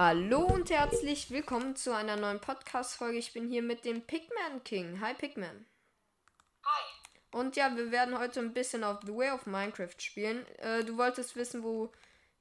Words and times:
Hallo 0.00 0.42
und 0.42 0.70
herzlich 0.70 1.28
willkommen 1.32 1.74
zu 1.74 1.92
einer 1.92 2.14
neuen 2.14 2.40
Podcast-Folge. 2.40 3.18
Ich 3.18 3.32
bin 3.32 3.48
hier 3.48 3.62
mit 3.62 3.84
dem 3.84 4.00
Pigman 4.00 4.62
King. 4.62 5.00
Hi 5.00 5.12
Pigman. 5.12 5.66
Hi. 6.64 6.84
Und 7.32 7.56
ja, 7.56 7.74
wir 7.74 7.90
werden 7.90 8.16
heute 8.16 8.38
ein 8.38 8.54
bisschen 8.54 8.84
auf 8.84 9.00
The 9.04 9.12
Way 9.12 9.32
of 9.32 9.46
Minecraft 9.46 9.98
spielen. 9.98 10.46
Äh, 10.58 10.84
du 10.84 10.96
wolltest 10.98 11.34
wissen, 11.34 11.64
wo 11.64 11.90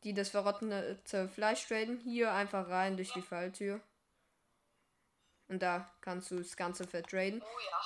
die 0.04 0.13
das 0.13 0.29
verrottete 0.29 1.29
Fleisch 1.29 1.67
traden. 1.67 1.97
Hier 1.97 2.31
einfach 2.31 2.70
rein 2.70 2.95
durch 2.95 3.11
die 3.13 3.23
Falltür. 3.23 3.81
Und 5.47 5.63
da 5.63 5.91
kannst 6.01 6.29
du 6.29 6.37
das 6.37 6.55
Ganze 6.57 6.85
vertraden. 6.85 7.41
Oh 7.41 7.59
ja. 7.71 7.81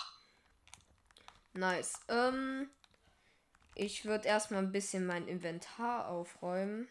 Nice. 1.54 1.94
Ähm, 2.10 2.70
ich 3.76 4.04
würde 4.04 4.28
erstmal 4.28 4.64
ein 4.64 4.74
bisschen 4.74 5.06
mein 5.06 5.30
Inventar 5.30 6.10
aufräumen. 6.10 6.90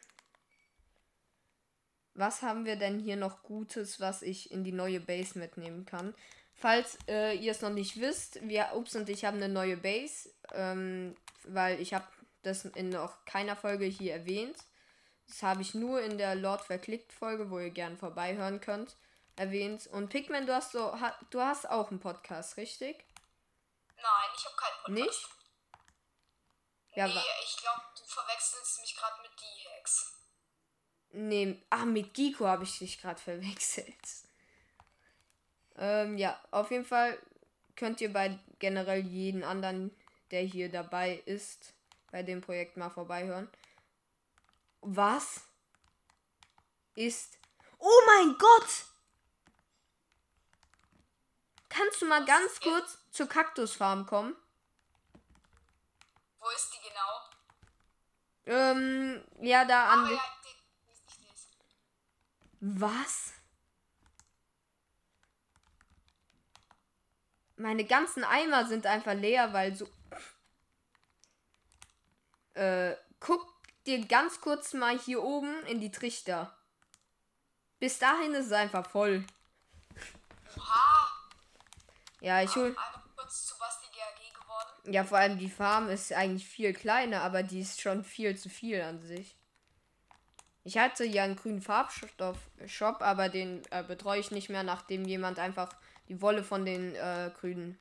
Was 2.14 2.42
haben 2.42 2.64
wir 2.64 2.76
denn 2.76 2.98
hier 2.98 3.16
noch 3.16 3.42
Gutes, 3.42 4.00
was 4.00 4.22
ich 4.22 4.50
in 4.50 4.64
die 4.64 4.72
neue 4.72 5.00
Base 5.00 5.38
mitnehmen 5.38 5.86
kann? 5.86 6.14
Falls 6.54 6.98
äh, 7.08 7.36
ihr 7.36 7.52
es 7.52 7.62
noch 7.62 7.70
nicht 7.70 8.00
wisst, 8.00 8.38
wir, 8.46 8.72
Ups 8.74 8.94
und 8.94 9.08
ich 9.08 9.24
haben 9.24 9.38
eine 9.38 9.48
neue 9.48 9.76
Base, 9.76 10.30
ähm, 10.52 11.16
weil 11.44 11.80
ich 11.80 11.94
habe 11.94 12.06
das 12.42 12.64
in 12.64 12.90
noch 12.90 13.24
keiner 13.24 13.56
Folge 13.56 13.86
hier 13.86 14.12
erwähnt. 14.12 14.56
Das 15.26 15.42
habe 15.42 15.62
ich 15.62 15.74
nur 15.74 16.02
in 16.02 16.18
der 16.18 16.34
Lord 16.34 16.62
Verklickt 16.62 17.12
Folge, 17.12 17.50
wo 17.50 17.58
ihr 17.58 17.70
gern 17.70 17.96
vorbeihören 17.96 18.60
könnt, 18.60 18.96
erwähnt. 19.36 19.86
Und 19.86 20.10
Pigman, 20.10 20.46
du 20.46 20.54
hast 20.54 20.72
so, 20.72 21.00
ha, 21.00 21.16
du 21.30 21.40
hast 21.40 21.70
auch 21.70 21.90
einen 21.90 22.00
Podcast, 22.00 22.56
richtig? 22.56 23.06
Nein, 23.96 24.30
ich 24.36 24.44
habe 24.44 24.56
keinen 24.56 24.84
Podcast. 24.84 25.06
Nicht? 25.06 25.28
Ja, 26.96 27.06
nee, 27.06 27.44
ich 27.44 27.56
glaube, 27.56 27.82
du 27.96 28.04
verwechselst 28.04 28.80
mich 28.80 28.96
gerade 28.96 29.22
mit 29.22 29.30
D-Hex. 29.40 30.19
Nee, 31.12 31.60
ah, 31.70 31.84
mit 31.84 32.14
Giko 32.14 32.46
habe 32.46 32.64
ich 32.64 32.78
dich 32.78 33.00
gerade 33.00 33.20
verwechselt. 33.20 33.98
Ähm, 35.76 36.16
ja, 36.18 36.38
auf 36.50 36.70
jeden 36.70 36.84
Fall 36.84 37.18
könnt 37.76 38.00
ihr 38.00 38.12
bei 38.12 38.38
generell 38.58 39.00
jeden 39.00 39.42
anderen, 39.44 39.90
der 40.30 40.42
hier 40.42 40.70
dabei 40.70 41.22
ist, 41.26 41.72
bei 42.10 42.22
dem 42.22 42.40
Projekt 42.40 42.76
mal 42.76 42.90
vorbeihören. 42.90 43.48
Was 44.82 45.42
ist. 46.94 47.38
Oh 47.78 48.00
mein 48.06 48.36
Gott! 48.38 48.68
Kannst 51.70 52.02
du 52.02 52.06
mal 52.06 52.24
ganz 52.26 52.60
kurz 52.60 52.98
zur 53.12 53.26
Kaktusfarm 53.28 54.04
kommen? 54.06 54.36
Wo 56.40 56.48
ist 56.50 56.70
die 56.74 56.88
genau? 56.88 57.30
Ähm, 58.46 59.24
ja, 59.40 59.64
da 59.64 59.90
an. 59.90 60.04
Den- 60.06 60.16
ja. 60.16 60.39
Was? 62.60 63.32
Meine 67.56 67.84
ganzen 67.84 68.22
Eimer 68.24 68.66
sind 68.66 68.86
einfach 68.86 69.14
leer, 69.14 69.52
weil 69.52 69.74
so. 69.74 69.88
Äh, 72.54 72.96
guck 73.18 73.46
dir 73.86 74.06
ganz 74.06 74.40
kurz 74.40 74.74
mal 74.74 74.98
hier 74.98 75.22
oben 75.22 75.64
in 75.66 75.80
die 75.80 75.90
Trichter. 75.90 76.56
Bis 77.78 77.98
dahin 77.98 78.34
ist 78.34 78.46
es 78.46 78.52
einfach 78.52 78.88
voll. 78.88 79.24
Oha. 80.56 81.08
Ja, 82.20 82.42
ich 82.42 82.54
hol. 82.56 82.76
Ja, 84.84 85.04
vor 85.04 85.18
allem 85.18 85.38
die 85.38 85.50
Farm 85.50 85.88
ist 85.88 86.12
eigentlich 86.12 86.46
viel 86.46 86.74
kleiner, 86.74 87.22
aber 87.22 87.42
die 87.42 87.60
ist 87.60 87.80
schon 87.80 88.04
viel 88.04 88.36
zu 88.36 88.50
viel 88.50 88.82
an 88.82 89.00
sich. 89.00 89.39
Ich 90.62 90.76
hatte 90.76 91.04
ja 91.04 91.24
einen 91.24 91.36
grünen 91.36 91.62
Farbstoff-Shop, 91.62 93.00
aber 93.00 93.28
den 93.28 93.62
äh, 93.70 93.82
betreue 93.82 94.20
ich 94.20 94.30
nicht 94.30 94.50
mehr, 94.50 94.62
nachdem 94.62 95.06
jemand 95.06 95.38
einfach 95.38 95.74
die 96.08 96.20
Wolle 96.20 96.44
von 96.44 96.64
den 96.64 96.94
äh, 96.94 97.30
grünen 97.38 97.78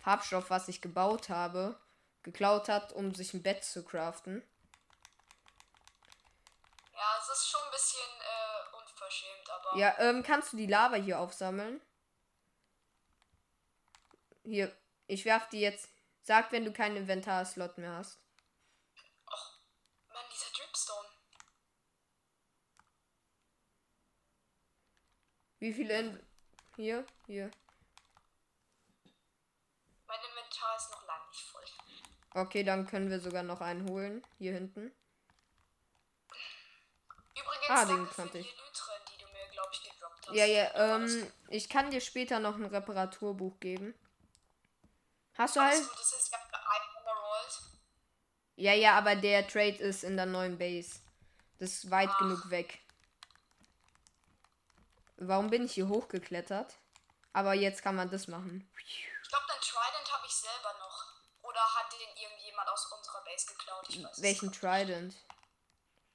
Farbstoff, 0.00 0.50
was 0.50 0.68
ich 0.68 0.80
gebaut 0.80 1.28
habe, 1.28 1.78
geklaut 2.22 2.68
hat, 2.68 2.92
um 2.92 3.14
sich 3.14 3.32
ein 3.34 3.42
Bett 3.42 3.64
zu 3.64 3.84
craften. 3.84 4.42
Ja, 6.92 7.18
es 7.20 7.38
ist 7.38 7.48
schon 7.48 7.60
ein 7.64 7.70
bisschen 7.70 8.10
äh, 8.20 8.76
unverschämt, 8.76 9.50
aber. 9.50 9.78
Ja, 9.78 9.94
ähm, 9.98 10.22
kannst 10.22 10.52
du 10.52 10.56
die 10.56 10.66
Lava 10.66 10.96
hier 10.96 11.20
aufsammeln? 11.20 11.80
Hier, 14.42 14.72
ich 15.06 15.24
werf 15.24 15.48
die 15.48 15.60
jetzt. 15.60 15.88
Sag, 16.22 16.50
wenn 16.50 16.64
du 16.64 16.72
keinen 16.72 16.96
Inventar-Slot 16.96 17.78
mehr 17.78 17.96
hast. 17.96 18.18
Wie 25.66 25.72
viele 25.74 25.98
in 25.98 26.20
hier, 26.76 27.04
hier. 27.26 27.50
Mein 30.06 30.18
Inventar 30.20 30.76
ist 30.76 30.92
noch 30.92 31.04
lange 31.08 31.28
nicht 31.28 31.42
voll. 31.42 31.64
Okay, 32.40 32.62
dann 32.62 32.86
können 32.86 33.10
wir 33.10 33.18
sogar 33.18 33.42
noch 33.42 33.60
einen 33.60 33.88
holen. 33.88 34.24
Hier 34.38 34.52
hinten. 34.52 34.92
Übrigens, 37.32 37.68
Ah, 37.68 37.84
den 37.84 38.08
kannte 38.08 38.38
ich. 38.38 38.46
Lythren, 38.46 39.00
die 39.12 39.18
du 39.20 39.26
mir, 39.26 39.50
glaube 39.50 39.70
ich, 39.72 39.82
gedroppt 39.82 40.28
hast. 40.28 40.36
Ja, 40.36 40.44
ja, 40.44 40.94
ähm, 40.96 41.32
ich 41.48 41.68
kann 41.68 41.90
dir 41.90 42.00
später 42.00 42.38
noch 42.38 42.54
ein 42.54 42.66
Reparaturbuch 42.66 43.58
geben. 43.58 43.92
Hast 45.36 45.56
du 45.56 45.60
halt? 45.62 45.80
gut, 45.80 45.98
das 45.98 46.12
ist, 46.12 46.28
ich 46.28 46.32
hab. 46.32 46.46
Ja, 48.54 48.72
ja, 48.72 48.96
aber 48.96 49.16
der 49.16 49.48
Trade 49.48 49.78
ist 49.78 50.04
in 50.04 50.16
der 50.16 50.26
neuen 50.26 50.58
Base. 50.58 51.00
Das 51.58 51.72
ist 51.72 51.90
weit 51.90 52.10
Ach. 52.12 52.18
genug 52.20 52.50
weg. 52.50 52.78
Warum 55.16 55.50
bin 55.50 55.64
ich 55.64 55.72
hier 55.72 55.88
hochgeklettert? 55.88 56.76
Aber 57.32 57.54
jetzt 57.54 57.82
kann 57.82 57.96
man 57.96 58.10
das 58.10 58.28
machen. 58.28 58.70
Ich 58.78 59.28
glaube, 59.28 59.44
den 59.52 59.60
Trident 59.60 60.12
habe 60.12 60.26
ich 60.26 60.32
selber 60.34 60.72
noch. 60.78 61.04
Oder 61.42 61.60
hat 61.60 61.92
den 61.92 62.22
irgendjemand 62.22 62.68
aus 62.68 62.86
unserer 62.92 63.22
Base 63.24 63.46
geklaut? 63.46 63.86
Ich 63.88 64.02
weiß 64.04 64.16
es 64.16 64.22
Welchen. 64.22 64.52
Trident? 64.52 65.14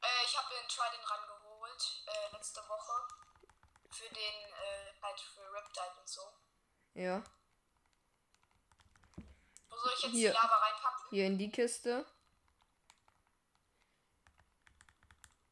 Äh, 0.02 0.26
ich 0.26 0.38
habe 0.38 0.48
den 0.54 0.68
Trident 0.68 1.10
rangeholt, 1.10 2.04
äh, 2.08 2.32
letzte 2.36 2.62
Woche. 2.68 3.08
Für 3.92 4.10
den, 4.10 4.16
äh, 4.54 5.02
halt 5.02 5.20
für 5.20 5.42
Riptide 5.54 6.00
und 6.00 6.08
so. 6.10 6.22
Ja, 6.94 7.24
Wo 9.70 9.76
soll 9.78 9.94
ich 9.98 10.04
jetzt 10.04 10.12
Hier. 10.12 10.30
die 10.32 10.36
Lava 10.36 10.56
reinpacken? 10.58 11.08
hier 11.10 11.26
in 11.26 11.38
die 11.38 11.52
Kiste. 11.52 12.06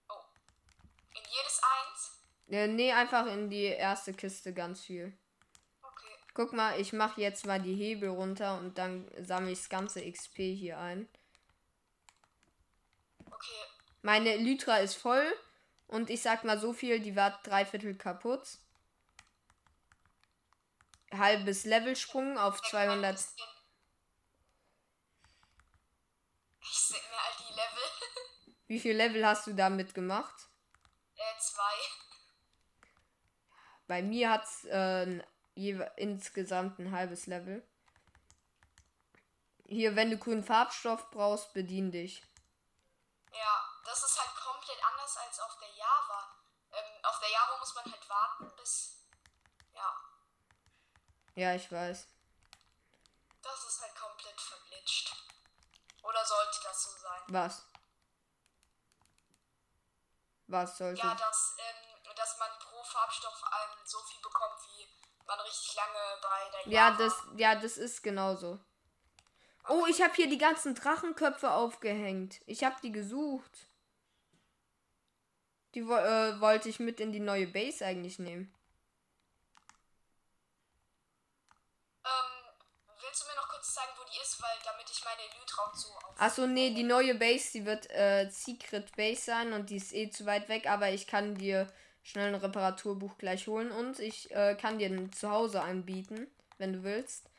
Oh. 0.10 0.24
In 1.14 1.24
jedes 1.24 1.62
eins? 1.64 2.19
Äh, 2.50 2.68
nee, 2.68 2.92
einfach 2.92 3.26
in 3.28 3.50
die 3.50 3.66
erste 3.66 4.14
Kiste 4.14 4.54
ganz 4.54 4.82
viel. 4.82 5.18
Okay. 5.82 6.16
Guck 6.34 6.54
mal, 6.54 6.80
ich 6.80 6.94
mache 6.94 7.22
jetzt 7.22 7.46
mal 7.46 7.62
die 7.62 7.76
Hebel 7.76 8.10
runter 8.10 8.58
und 8.60 8.78
dann 8.78 9.10
sammle 9.20 9.52
ich 9.52 9.60
das 9.60 9.70
ganze 9.70 10.10
XP 10.10 10.38
hier 10.38 10.80
ein. 10.80 11.08
Okay. 13.26 13.66
Meine 14.02 14.38
Lytra 14.38 14.78
ist 14.78 14.96
voll 14.96 15.32
und 15.88 16.10
ich 16.10 16.22
sag 16.22 16.44
mal 16.44 16.60
so 16.60 16.74
viel, 16.74 17.00
die 17.00 17.16
war 17.16 17.40
dreiviertel 17.44 17.96
kaputt. 17.96 18.58
Halbes 21.12 21.66
Levelsprung 21.66 22.38
auf 22.38 22.62
200. 22.62 23.20
Ich 26.62 26.78
sehe 26.78 26.98
mir 26.98 27.18
all 27.18 27.38
die 27.40 27.54
Level. 27.54 27.84
Wie 28.68 28.80
viel 28.80 28.96
Level 28.96 29.26
hast 29.26 29.48
du 29.48 29.54
damit 29.54 29.94
gemacht? 29.96 30.50
äh, 31.20 31.40
zwei. 31.40 32.09
Bei 33.90 34.04
mir 34.04 34.30
hat's 34.30 34.66
äh, 34.66 35.02
n- 35.02 35.24
jewe- 35.58 35.92
insgesamt 35.98 36.78
ein 36.78 36.92
halbes 36.92 37.26
Level. 37.26 37.68
Hier, 39.66 39.96
wenn 39.96 40.12
du 40.12 40.18
grünen 40.20 40.44
Farbstoff 40.44 41.10
brauchst, 41.10 41.54
bedien 41.54 41.92
dich. 41.92 42.22
Ja, 43.34 43.64
das 43.84 44.04
ist 44.04 44.20
halt 44.20 44.36
komplett 44.36 44.78
anders 44.92 45.18
als 45.18 45.40
auf 45.40 45.58
der 45.60 45.70
Java. 45.76 46.36
Ähm, 46.72 47.04
auf 47.04 47.20
der 47.20 47.32
Java 47.32 47.58
muss 47.58 47.74
man 47.74 47.86
halt 47.92 48.10
warten 48.10 48.56
bis. 48.58 49.08
Ja, 49.74 49.92
Ja, 51.34 51.56
ich 51.56 51.72
weiß. 51.72 52.08
das 53.42 53.64
ist 53.66 53.82
halt 53.82 53.96
komplett 53.96 54.40
verglitscht. 54.40 55.16
Oder 56.04 56.24
sollte 56.26 56.60
das 56.64 56.84
so 56.84 56.92
sein? 57.00 57.22
Was? 57.30 57.66
Was 60.46 60.78
sollte? 60.78 61.02
Ja, 61.02 61.16
dass, 61.16 61.56
ähm, 61.58 61.89
dass 62.20 62.38
man 62.38 62.50
pro 62.60 62.84
Farbstoff 62.84 63.42
ähm, 63.44 63.78
so 63.86 63.98
viel 64.00 64.22
bekommt, 64.22 64.60
wie 64.68 64.88
man 65.26 65.40
richtig 65.40 65.76
lange 65.76 66.20
bei 66.22 66.50
der 66.52 66.72
Ja, 66.72 66.90
Java. 66.90 66.98
das, 66.98 67.14
ja, 67.38 67.56
das 67.56 67.78
ist 67.78 68.04
genauso. 68.04 68.60
Oh, 69.68 69.86
ich 69.88 70.02
habe 70.02 70.14
hier 70.16 70.28
die 70.28 70.38
ganzen 70.38 70.76
Drachenköpfe 70.76 71.52
aufgehängt. 71.52 72.40
Ich 72.46 72.64
habe 72.64 72.76
die 72.82 72.92
gesucht. 72.92 73.68
Die 75.76 75.82
äh, 75.82 76.42
wollte 76.42 76.68
ich 76.70 76.80
mit 76.80 77.00
in 77.00 77.12
die 77.12 77.20
neue 77.20 77.48
Base 77.48 77.86
eigentlich 77.86 78.18
nehmen. 78.20 78.54
Ähm, 82.04 82.46
willst 83.02 83.22
du 83.24 83.28
mir 83.28 83.36
noch 83.36 83.48
kurz 83.50 83.74
zeigen, 83.76 83.92
wo 83.98 84.04
die 84.12 84.20
ist, 84.20 84.42
weil 84.42 84.58
damit 84.66 84.90
ich 84.90 85.04
meine 85.06 85.22
Elytra 85.22 85.64
und 85.66 85.78
so 85.78 85.90
auf. 85.90 86.16
Achso, 86.20 86.48
nee, 86.48 86.74
die 86.74 86.84
neue 86.84 87.14
Base, 87.14 87.52
die 87.54 87.66
wird 87.66 87.88
äh, 87.92 88.28
Secret 88.32 88.96
Base 88.96 89.22
sein 89.22 89.54
und 89.54 89.70
die 89.70 89.78
ist 89.78 89.94
eh 89.94 90.10
zu 90.10 90.26
weit 90.26 90.50
weg, 90.50 90.66
aber 90.66 90.90
ich 90.90 91.06
kann 91.06 91.36
dir 91.36 91.72
schnell 92.10 92.34
ein 92.34 92.42
Reparaturbuch 92.42 93.18
gleich 93.18 93.48
holen 93.48 93.72
und 93.72 94.00
ich 94.00 94.32
äh, 94.32 94.56
kann 94.56 94.80
dir 94.80 94.90
ein 94.90 95.14
Zuhause 95.14 95.62
anbieten, 95.62 96.28
wenn 96.58 96.74
du 96.74 96.84
willst. 96.84 97.30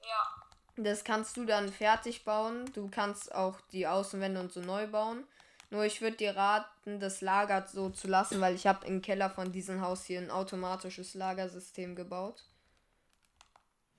Ja. 0.00 0.34
Das 0.76 1.04
kannst 1.04 1.36
du 1.36 1.44
dann 1.44 1.72
fertig 1.72 2.24
bauen. 2.24 2.70
Du 2.72 2.88
kannst 2.90 3.34
auch 3.34 3.60
die 3.72 3.86
Außenwände 3.86 4.40
und 4.40 4.52
so 4.52 4.60
neu 4.60 4.86
bauen. 4.86 5.26
Nur 5.70 5.84
ich 5.84 6.00
würde 6.00 6.16
dir 6.16 6.36
raten, 6.36 6.98
das 6.98 7.20
Lager 7.20 7.66
so 7.66 7.90
zu 7.90 8.08
lassen, 8.08 8.40
weil 8.40 8.54
ich 8.54 8.66
habe 8.66 8.86
im 8.86 9.02
Keller 9.02 9.30
von 9.30 9.52
diesem 9.52 9.80
Haus 9.80 10.04
hier 10.04 10.20
ein 10.20 10.30
automatisches 10.30 11.14
Lagersystem 11.14 11.94
gebaut. 11.94 12.42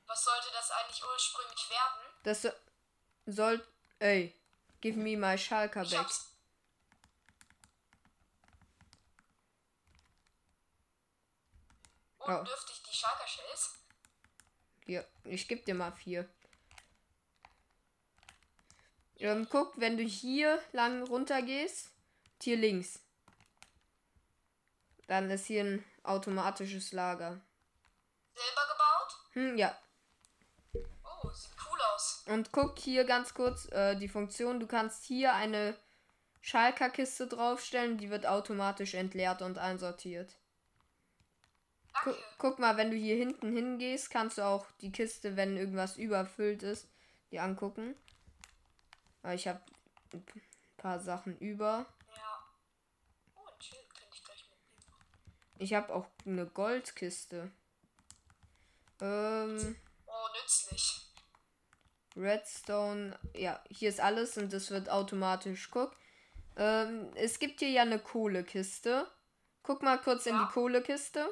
Was 0.08 0.24
sollte 0.24 0.48
das 0.54 0.72
eigentlich 0.72 1.02
ursprünglich 1.04 1.70
werden? 1.70 2.14
Das 2.24 2.42
so- 2.42 2.52
soll. 3.26 3.66
Ey, 4.00 4.34
give 4.82 4.98
me 5.00 5.16
my 5.18 5.38
Schalker 5.38 5.84
Ich 5.84 5.92
back. 5.92 6.08
Oh. 12.27 12.31
Undürftig 12.31 12.81
die 12.83 12.95
Schalker 12.95 13.27
Shells? 13.27 13.75
Hier, 14.86 15.07
ich 15.25 15.48
geb 15.48 15.66
dir 15.66 15.75
mal 15.75 15.92
vier. 15.92 16.27
Ähm, 19.18 19.48
guck, 19.50 19.80
wenn 19.80 19.98
du 19.98 20.04
hier 20.04 20.62
lang 20.72 21.04
runter 21.04 21.42
gehst, 21.42 21.92
hier 22.42 22.57
links. 22.57 23.00
Dann 25.07 25.30
ist 25.30 25.45
hier 25.45 25.63
ein 25.63 25.86
automatisches 26.04 26.92
Lager. 26.92 27.42
Selber 28.33 28.62
gebaut? 28.72 29.18
Hm, 29.33 29.57
ja. 29.57 29.80
Oh, 30.74 31.30
sieht 31.30 31.51
cool 31.69 31.80
aus. 31.94 32.24
Und 32.27 32.51
guck 32.51 32.77
hier 32.80 33.06
ganz 33.06 33.33
kurz 33.33 33.72
äh, 33.72 33.95
die 33.95 34.10
Funktion. 34.10 34.60
Du 34.60 34.68
kannst 34.68 35.04
hier 35.06 35.33
eine 35.33 35.77
Schalker-Kiste 36.42 37.27
draufstellen, 37.27 37.98
die 37.98 38.10
wird 38.10 38.25
automatisch 38.25 38.94
entleert 38.94 39.42
und 39.42 39.57
einsortiert. 39.57 40.36
Gu 42.04 42.14
guck 42.38 42.60
mal, 42.60 42.78
wenn 42.78 42.92
du 42.92 42.98
hier 42.98 43.16
hinten 43.16 43.52
hingehst, 43.56 44.10
kannst 44.12 44.38
du 44.38 44.44
auch 44.44 44.66
die 44.82 44.92
Kiste, 44.92 45.36
wenn 45.36 45.58
irgendwas 45.58 45.98
überfüllt 45.98 46.62
ist, 46.64 46.88
die 47.32 47.40
angucken. 47.40 47.96
Weil 49.22 49.36
ich 49.36 49.48
habe 49.48 49.62
ein 50.14 50.24
paar 50.78 51.00
Sachen 51.00 51.38
über. 51.40 51.86
Ja. 52.16 52.44
Oh, 53.36 53.46
ein 53.48 53.62
Schild 53.62 53.90
könnte 53.96 54.16
ich 54.16 54.24
gleich 54.24 54.50
mitnehmen. 54.50 55.00
Ich 55.58 55.74
habe 55.74 55.94
auch 55.94 56.08
eine 56.26 56.46
Goldkiste. 56.46 57.52
Ähm, 59.02 59.76
Oh, 60.08 60.28
nützlich. 60.42 61.02
Redstone. 62.16 63.18
Ja, 63.36 63.62
hier 63.70 63.90
ist 63.90 64.00
alles 64.00 64.38
und 64.38 64.54
das 64.54 64.70
wird 64.72 64.90
automatisch. 64.90 65.70
Guck. 65.72 65.96
Ähm, 66.56 67.12
es 67.16 67.40
gibt 67.40 67.60
hier 67.60 67.70
ja 67.70 67.82
eine 67.82 68.00
Kohlekiste. 68.00 69.10
Guck 69.64 69.82
mal 69.82 70.00
kurz 70.00 70.26
in 70.26 70.36
Ja. 70.36 70.46
die 70.46 70.54
Kohlekiste. 70.54 71.28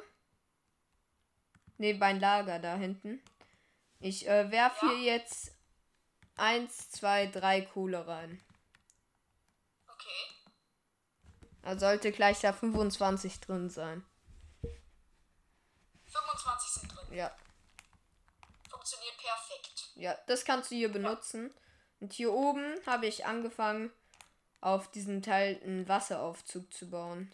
Ne, 1.78 1.94
mein 1.96 2.20
Lager 2.20 2.60
da 2.60 2.76
hinten. 2.76 3.22
Ich 4.00 4.28
äh, 4.28 4.52
werf 4.52 4.82
Ja. 4.82 4.90
hier 4.90 5.00
jetzt 5.00 5.52
eins, 6.36 6.90
zwei, 6.92 7.28
drei 7.28 7.62
Kohle 7.62 8.06
rein. 8.08 8.44
Okay. 9.88 10.52
Da 11.62 11.78
sollte 11.80 12.12
gleich 12.12 12.40
da 12.42 12.54
25 12.54 13.40
drin 13.40 13.70
sein. 13.70 14.06
25 16.06 16.70
sind 16.70 16.96
drin. 16.96 17.14
Ja. 17.18 17.36
Funktioniert 18.70 19.18
perfekt. 19.18 19.92
Ja, 19.96 20.16
das 20.28 20.46
kannst 20.46 20.72
du 20.72 20.76
hier 20.76 20.92
benutzen. 20.92 21.54
Und 22.00 22.14
hier 22.14 22.34
oben 22.34 22.76
habe 22.86 23.08
ich 23.08 23.26
angefangen, 23.26 23.92
auf 24.60 24.92
diesem 24.92 25.22
Teil 25.22 25.60
einen 25.64 25.88
Wasseraufzug 25.88 26.74
zu 26.74 26.90
bauen. 26.90 27.34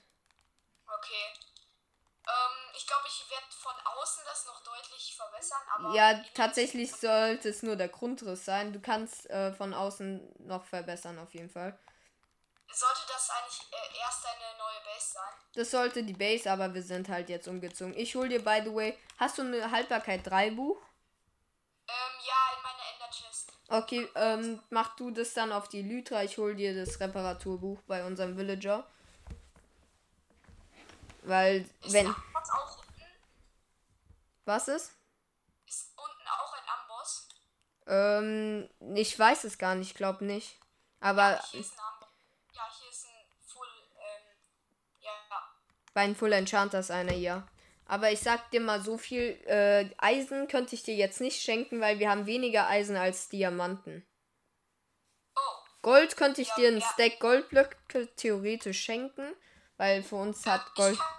Okay. 0.85 1.33
Ähm, 2.27 2.73
ich 2.77 2.85
glaube, 2.85 3.05
ich 3.07 3.29
werde 3.29 3.45
von 3.51 3.73
außen 3.85 4.23
das 4.25 4.45
noch 4.45 4.63
deutlich 4.63 5.15
verbessern. 5.39 5.93
Ja, 5.93 6.23
tatsächlich 6.33 6.91
sollte 6.91 7.49
es 7.49 7.63
nur 7.63 7.75
der 7.75 7.89
Grundriss 7.89 8.45
sein. 8.45 8.73
Du 8.73 8.79
kannst 8.79 9.29
äh, 9.29 9.53
von 9.53 9.73
außen 9.73 10.47
noch 10.47 10.65
verbessern, 10.65 11.19
auf 11.19 11.33
jeden 11.33 11.49
Fall. 11.49 11.77
Sollte 12.71 13.01
das 13.07 13.29
eigentlich 13.31 13.67
äh, 13.71 13.99
erst 13.99 14.25
eine 14.25 14.57
neue 14.57 14.83
Base 14.85 15.13
sein? 15.13 15.33
Das 15.55 15.71
sollte 15.71 16.03
die 16.03 16.13
Base, 16.13 16.51
aber 16.51 16.73
wir 16.73 16.83
sind 16.83 17.09
halt 17.09 17.29
jetzt 17.29 17.47
umgezogen. 17.47 17.97
Ich 17.97 18.15
hol 18.15 18.29
dir, 18.29 18.43
by 18.43 18.61
the 18.63 18.73
way, 18.73 18.97
hast 19.17 19.37
du 19.37 19.41
eine 19.41 19.71
Haltbarkeit 19.71 20.25
3 20.25 20.51
Buch? 20.51 20.77
Ähm, 21.87 22.19
ja, 22.27 22.55
in 22.55 22.63
meiner 22.63 22.93
Ender 22.93 23.09
Chest. 23.09 23.51
Okay, 23.67 24.07
ähm, 24.15 24.61
mach 24.69 24.95
du 24.95 25.09
das 25.09 25.33
dann 25.33 25.51
auf 25.51 25.67
die 25.67 25.81
Lytra. 25.81 26.23
Ich 26.23 26.37
hol 26.37 26.55
dir 26.55 26.75
das 26.75 26.99
Reparaturbuch 26.99 27.81
bei 27.87 28.05
unserem 28.05 28.37
Villager. 28.37 28.85
Weil, 31.23 31.67
Ist 31.81 31.93
wenn. 31.93 32.15
Was 34.45 34.67
ist? 34.67 34.98
Ist 35.69 35.93
unten 35.95 36.27
auch 36.27 36.53
ein 36.53 36.63
Amboss? 36.79 37.29
Ähm, 37.85 38.95
ich 38.97 39.17
weiß 39.17 39.43
es 39.43 39.57
gar 39.59 39.75
nicht, 39.75 39.89
ich 39.91 39.95
glaube 39.95 40.25
nicht. 40.25 40.59
Aber 40.99 41.39
Hier 41.51 41.61
ist 41.61 41.73
ein 41.73 41.79
Amboss. 41.93 42.09
Ja, 42.53 42.63
hier 42.79 42.89
ist 42.89 43.05
ein 43.05 43.47
Full, 43.47 43.67
ähm, 43.95 44.35
ja, 45.01 45.11
bei 45.93 46.05
den 46.07 46.15
Full 46.15 46.33
Enchanter 46.33 46.79
ist 46.79 46.89
einer 46.91 47.11
hier. 47.13 47.47
Aber 47.85 48.11
ich 48.11 48.19
sag 48.19 48.49
dir 48.51 48.61
mal 48.61 48.81
so 48.83 48.97
viel, 48.97 49.39
äh, 49.47 49.89
Eisen 49.97 50.47
könnte 50.47 50.75
ich 50.75 50.83
dir 50.83 50.95
jetzt 50.95 51.21
nicht 51.21 51.41
schenken, 51.41 51.81
weil 51.81 51.99
wir 51.99 52.09
haben 52.09 52.25
weniger 52.25 52.67
Eisen 52.67 52.95
als 52.97 53.29
Diamanten. 53.29 54.05
Oh, 55.35 55.41
Gold 55.83 56.17
könnte 56.17 56.41
ich 56.41 56.49
Ja, 56.49 56.55
dir 56.55 56.67
einen 56.69 56.81
ja. 56.81 56.89
Stack 56.93 57.19
Goldblöcke 57.19 58.13
theoretisch 58.15 58.81
schenken, 58.81 59.35
weil 59.77 60.03
für 60.03 60.15
uns 60.17 60.45
hat 60.45 60.65
Gold. 60.75 60.93
ich 60.93 60.99
könnte 60.99 61.18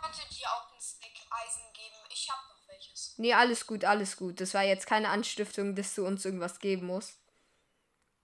Nee, 3.20 3.34
alles 3.34 3.66
gut, 3.66 3.84
alles 3.84 4.16
gut. 4.16 4.40
Das 4.40 4.54
war 4.54 4.62
jetzt 4.62 4.86
keine 4.86 5.10
Anstiftung, 5.10 5.74
dass 5.76 5.94
du 5.94 6.06
uns 6.06 6.24
irgendwas 6.24 6.58
geben 6.58 6.86
musst. 6.86 7.18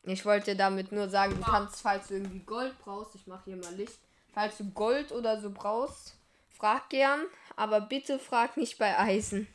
Ich 0.04 0.24
wollte 0.24 0.56
damit 0.56 0.90
nur 0.90 1.10
sagen, 1.10 1.36
du 1.36 1.42
kannst, 1.42 1.82
falls 1.82 2.08
du 2.08 2.14
irgendwie 2.14 2.38
Gold 2.38 2.78
brauchst, 2.78 3.14
ich 3.14 3.26
mache 3.26 3.44
hier 3.44 3.56
mal 3.56 3.74
Licht, 3.74 3.98
falls 4.32 4.56
du 4.56 4.70
Gold 4.70 5.12
oder 5.12 5.38
so 5.38 5.50
brauchst, 5.50 6.14
frag 6.48 6.88
gern, 6.88 7.26
aber 7.56 7.82
bitte 7.82 8.18
frag 8.18 8.56
nicht 8.56 8.78
bei 8.78 8.98
Eisen. 8.98 9.46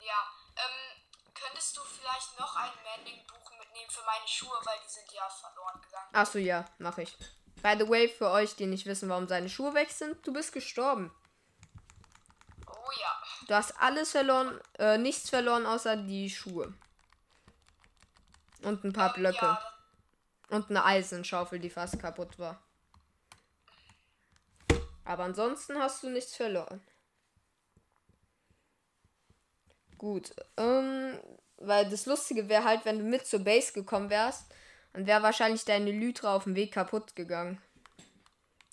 Ja, 0.00 0.30
ähm, 0.56 1.02
könntest 1.34 1.76
du 1.76 1.82
vielleicht 1.82 2.40
noch 2.40 2.56
ein 2.56 2.72
Mending-Buch 2.96 3.50
mitnehmen 3.58 3.90
für 3.90 4.06
meine 4.06 4.26
Schuhe, 4.26 4.56
weil 4.64 4.78
die 4.86 4.90
sind 4.90 5.12
ja 5.12 5.28
verloren 5.28 5.82
gegangen. 5.82 6.08
Achso, 6.14 6.38
ja, 6.38 6.64
mache 6.78 7.02
ich. 7.02 7.14
By 7.62 7.74
the 7.78 7.86
way, 7.86 8.08
für 8.08 8.30
euch, 8.30 8.56
die 8.56 8.64
nicht 8.64 8.86
wissen, 8.86 9.10
warum 9.10 9.28
seine 9.28 9.50
Schuhe 9.50 9.74
weg 9.74 9.90
sind, 9.90 10.26
du 10.26 10.32
bist 10.32 10.54
gestorben. 10.54 11.14
Oh 12.66 12.90
ja. 12.98 13.23
Du 13.46 13.54
hast 13.54 13.78
alles 13.80 14.12
verloren, 14.12 14.58
äh, 14.78 14.96
nichts 14.98 15.30
verloren 15.30 15.66
außer 15.66 15.96
die 15.96 16.30
Schuhe. 16.30 16.72
Und 18.62 18.84
ein 18.84 18.92
paar 18.92 19.14
Ähm, 19.16 19.22
Blöcke. 19.22 19.58
Und 20.48 20.70
eine 20.70 20.84
Eisenschaufel, 20.84 21.58
die 21.58 21.70
fast 21.70 21.98
kaputt 21.98 22.38
war. 22.38 22.62
Aber 25.04 25.24
ansonsten 25.24 25.78
hast 25.78 26.02
du 26.02 26.10
nichts 26.10 26.34
verloren. 26.36 26.80
Gut. 29.98 30.34
Ähm, 30.56 31.18
weil 31.58 31.88
das 31.88 32.06
Lustige 32.06 32.48
wäre 32.48 32.64
halt, 32.64 32.84
wenn 32.84 32.98
du 32.98 33.04
mit 33.04 33.26
zur 33.26 33.40
Base 33.40 33.72
gekommen 33.72 34.10
wärst, 34.10 34.46
dann 34.92 35.06
wäre 35.06 35.22
wahrscheinlich 35.22 35.64
deine 35.64 35.90
Lytra 35.90 36.34
auf 36.34 36.44
dem 36.44 36.54
Weg 36.54 36.72
kaputt 36.72 37.16
gegangen. 37.16 37.60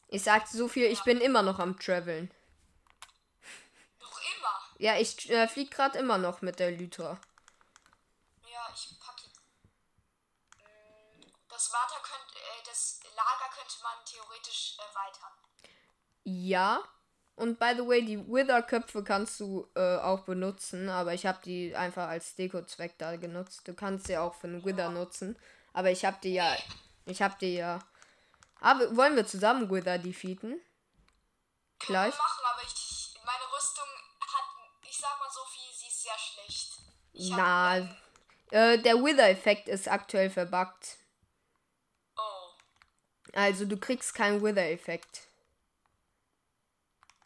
Ich 0.08 0.24
sagte 0.24 0.56
so 0.56 0.68
viel, 0.68 0.86
ich 0.86 1.04
bin 1.04 1.20
immer 1.20 1.42
noch 1.42 1.60
am 1.60 1.80
Traveln. 1.80 2.30
Ja, 4.82 4.98
ich 4.98 5.30
äh, 5.30 5.48
flieg 5.48 5.70
gerade 5.70 6.00
immer 6.00 6.18
noch 6.18 6.42
mit 6.42 6.58
der 6.58 6.72
Lytra. 6.72 7.20
Ja, 8.52 8.68
ich 8.74 9.00
packe. 9.00 9.28
Mm, 10.58 11.22
Das 11.48 11.68
äh, 11.68 12.64
das 12.66 13.00
Lager 13.16 13.50
könnte 13.56 13.76
man 13.84 14.04
theoretisch 14.06 14.78
erweitern. 14.80 15.34
Ja. 16.24 16.82
Und 17.36 17.60
by 17.60 17.74
the 17.76 17.88
way, 17.88 18.04
die 18.04 18.28
Wither-Köpfe 18.28 19.04
kannst 19.04 19.40
du 19.40 19.70
äh, 19.76 19.98
auch 19.98 20.22
benutzen, 20.22 20.90
aber 20.90 21.14
ich 21.14 21.28
habe 21.28 21.40
die 21.46 21.76
einfach 21.76 22.08
als 22.08 22.34
Deko-Zweck 22.36 22.98
da 22.98 23.16
genutzt. 23.18 23.68
Du 23.68 23.76
kannst 23.76 24.08
sie 24.08 24.18
auch 24.18 24.34
für 24.34 24.48
einen 24.48 24.66
Wither 24.66 24.90
nutzen. 24.90 25.38
Aber 25.74 25.92
ich 25.92 26.06
habe 26.06 26.18
die 26.24 26.34
ja. 26.34 26.58
Ich 27.06 27.22
habe 27.22 27.36
die 27.40 27.54
ja. 27.54 27.80
Aber 28.60 28.96
wollen 28.98 29.16
wir 29.16 29.28
zusammen 29.28 29.70
Wither 29.70 30.00
defeaten? 30.00 30.60
Gleich? 31.78 32.18
Machen, 32.18 32.46
aber 32.52 32.64
ich, 32.64 33.14
meine 33.24 33.44
Rüstung 33.56 33.86
hat, 34.22 34.46
ich 34.88 34.91
sag 35.02 35.20
mal 35.20 35.30
so 35.32 35.42
viel, 35.46 35.74
sie 35.76 35.88
ist 35.88 36.04
sehr 36.04 36.18
schlecht. 36.18 36.72
Ich 37.14 37.30
Na. 37.32 37.78
ähm, 37.78 37.96
Äh, 38.52 38.78
der 38.80 38.96
Wither-Effekt 38.96 39.68
ist 39.70 39.88
aktuell 39.88 40.30
verbuggt. 40.30 40.98
oh. 42.18 42.52
Also 43.34 43.66
du 43.66 43.78
kriegst 43.78 44.14
keinen 44.14 44.44
Wither-Effekt. 44.44 45.28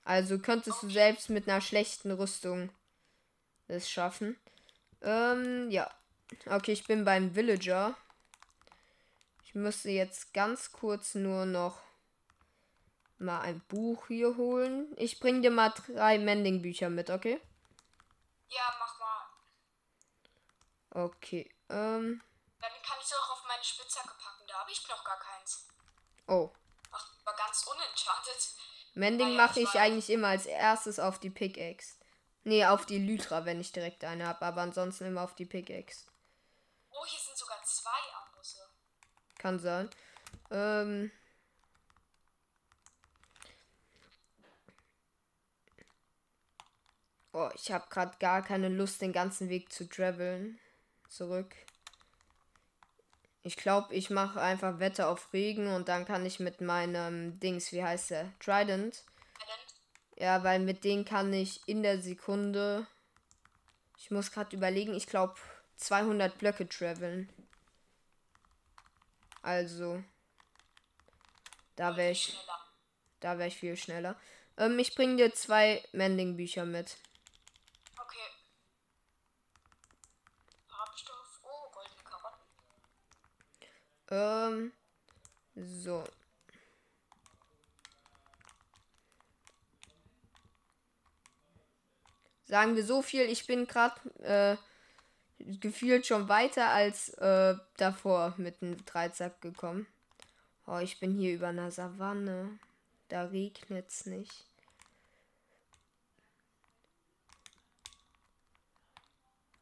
Also 0.04 0.38
könntest 0.38 0.84
du 0.84 0.90
selbst 0.90 1.30
mit 1.30 1.50
einer 1.50 1.62
schlechten 1.62 2.12
Rüstung 2.12 2.70
es 3.68 3.90
schaffen. 3.90 4.38
Ähm, 5.02 5.72
ja. 5.72 5.92
Okay, 6.46 6.74
ich 6.74 6.86
bin 6.86 7.06
beim 7.06 7.36
Villager. 7.36 7.98
Ich 9.44 9.56
müsste 9.56 9.90
jetzt 9.90 10.34
ganz 10.34 10.72
kurz 10.72 11.16
nur 11.16 11.46
noch 11.46 11.82
mal 13.18 13.42
ein 13.42 13.62
Buch 13.68 14.08
hier 14.08 14.38
holen. 14.38 14.94
Ich 14.98 15.20
bring 15.20 15.42
dir 15.42 15.50
mal 15.50 15.70
drei 15.70 16.20
Mending-Bücher 16.20 16.90
mit, 16.90 17.10
okay? 17.10 17.40
Ja, 18.48 18.76
mach 18.80 19.00
mal. 19.00 19.26
Okay, 21.06 21.54
ähm. 21.70 22.22
Dann 22.60 22.72
kann 22.84 22.98
ich 23.00 23.06
es 23.06 23.14
auch 23.14 23.32
auf 23.32 23.44
meine 23.48 23.64
Spitzhacke 23.64 24.14
packen. 24.18 24.48
Da 24.48 24.60
habe 24.60 24.72
ich 24.72 24.88
noch 24.88 25.04
gar 25.04 25.20
keins. 25.20 25.68
Oh. 26.28 26.52
Ach, 26.92 27.10
war 27.26 27.36
ganz 27.36 27.66
unenchanted. 27.68 28.50
Mending 28.94 29.36
Naja, 29.36 29.48
mache 29.48 29.60
ich 29.60 29.74
weiß. 29.74 29.76
eigentlich 29.76 30.10
immer 30.10 30.30
als 30.30 30.46
erstes 30.46 31.00
auf 31.00 31.20
die 31.20 31.30
Pickaxe. 31.30 31.98
Nee, 32.44 32.66
auf 32.66 32.86
die 32.86 33.00
Lytra, 33.00 33.44
wenn 33.46 33.60
ich 33.60 33.72
direkt 33.72 34.04
eine 34.04 34.28
habe, 34.28 34.46
aber 34.46 34.62
ansonsten 34.62 35.06
immer 35.06 35.24
auf 35.24 35.36
die 35.36 35.46
Pickaxe. 35.46 36.06
Oh, 36.92 37.06
hier 37.06 37.20
sind 37.20 37.38
sogar 37.38 37.62
zwei 37.64 38.00
Ambusse. 38.24 38.60
Kann 39.38 39.60
sein. 39.60 39.90
Ähm. 40.52 41.12
Oh, 47.38 47.50
ich 47.54 47.70
habe 47.70 47.86
gerade 47.90 48.18
gar 48.18 48.42
keine 48.42 48.70
Lust, 48.70 49.02
den 49.02 49.12
ganzen 49.12 49.50
Weg 49.50 49.70
zu 49.70 49.90
traveln. 49.90 50.58
Zurück. 51.10 51.54
Ich 53.44 53.58
glaube, 53.58 53.94
ich 53.94 54.10
mache 54.10 54.40
einfach 54.40 54.80
Wetter 54.80 55.10
auf 55.10 55.34
Regen 55.34 55.68
und 55.68 55.90
dann 55.90 56.06
kann 56.06 56.26
ich 56.26 56.40
mit 56.40 56.62
meinem 56.62 57.38
Dings, 57.42 57.74
wie 57.74 57.84
heißt 57.84 58.12
der? 58.12 58.32
Trident. 58.40 59.04
Ja, 60.16 60.46
weil 60.46 60.62
mit 60.62 60.86
denen 60.86 61.04
kann 61.04 61.34
ich 61.34 61.60
in 61.68 61.84
der 61.84 62.02
Sekunde. 62.02 62.88
Ich 63.98 64.12
muss 64.12 64.32
gerade 64.32 64.56
überlegen, 64.56 64.94
ich 64.94 65.06
glaube 65.06 65.36
200 65.76 66.38
Blöcke 66.38 66.70
traveln. 66.70 67.28
Also. 69.42 70.02
Da 71.76 71.98
wäre 71.98 72.12
ich, 72.12 72.40
da 73.20 73.38
wäre 73.38 73.50
ich 73.50 73.58
viel 73.58 73.76
schneller. 73.76 74.18
Ähm, 74.56 74.80
ich 74.80 74.96
bring 74.96 75.18
dir 75.18 75.34
zwei 75.34 75.84
Mending-Bücher 75.92 76.66
mit. 76.66 76.96
Okay. 77.98 78.30
Farbstoff. 80.68 81.42
Oh, 81.44 81.72
goldene 81.72 82.04
Karotten. 82.04 82.46
Ähm, 84.10 84.72
so. 85.56 86.04
Sagen 92.46 92.76
wir 92.76 92.86
so 92.86 93.02
viel, 93.02 93.24
ich 93.24 93.48
bin 93.48 93.66
gerade 93.66 94.00
äh, 94.22 94.58
gefühlt 95.40 96.06
schon 96.06 96.30
weiter 96.30 96.70
als 96.70 97.10
äh, 97.16 97.56
davor 97.78 98.36
mit 98.38 98.62
dem 98.62 98.84
Dreizack 98.86 99.42
gekommen. 99.42 99.88
Oh, 100.68 100.78
ich 100.78 101.00
bin 101.00 101.14
hier 101.14 101.34
über 101.34 101.48
einer 101.48 101.72
Savanne. 101.72 102.60
Da 103.08 103.26
regnet's 103.26 104.06
nicht. 104.06 104.46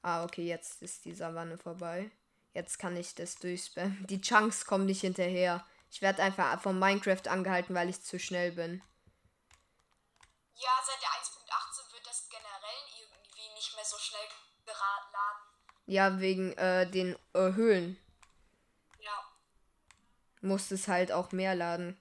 Ah, 0.02 0.26
okay, 0.26 0.46
jetzt 0.46 0.82
ist 0.82 1.06
die 1.06 1.14
Savanne 1.14 1.58
vorbei. 1.58 2.12
Jetzt 2.54 2.78
kann 2.80 2.96
ich 2.96 3.16
das 3.16 3.36
durchspammen. 3.36 4.06
Die 4.08 4.22
Chunks 4.22 4.66
kommen 4.66 4.86
nicht 4.86 5.02
hinterher. 5.02 5.66
Ich 5.90 6.02
werde 6.02 6.24
einfach 6.24 6.62
von 6.62 6.78
Minecraft 6.80 7.28
angehalten, 7.28 7.76
weil 7.76 7.90
ich 7.90 8.02
zu 8.04 8.20
schnell 8.20 8.52
bin. 8.52 8.82
Ja, 10.56 10.70
seit 10.86 11.02
der 11.02 11.10
1.18 11.10 11.94
wird 11.94 12.06
das 12.08 12.30
generell 12.30 12.84
irgendwie 13.00 13.54
nicht 13.56 13.76
mehr 13.76 13.86
so 13.86 13.98
schnell 13.98 14.22
geladen. 14.66 15.10
Ja, 15.86 16.20
wegen 16.20 16.54
äh, 16.58 16.90
den 16.90 17.16
äh, 17.34 17.52
Höhlen 17.54 17.98
Ja. 19.00 19.12
muss 20.42 20.72
es 20.72 20.88
halt 20.88 21.12
auch 21.12 21.32
mehr 21.32 21.56
laden. 21.56 22.00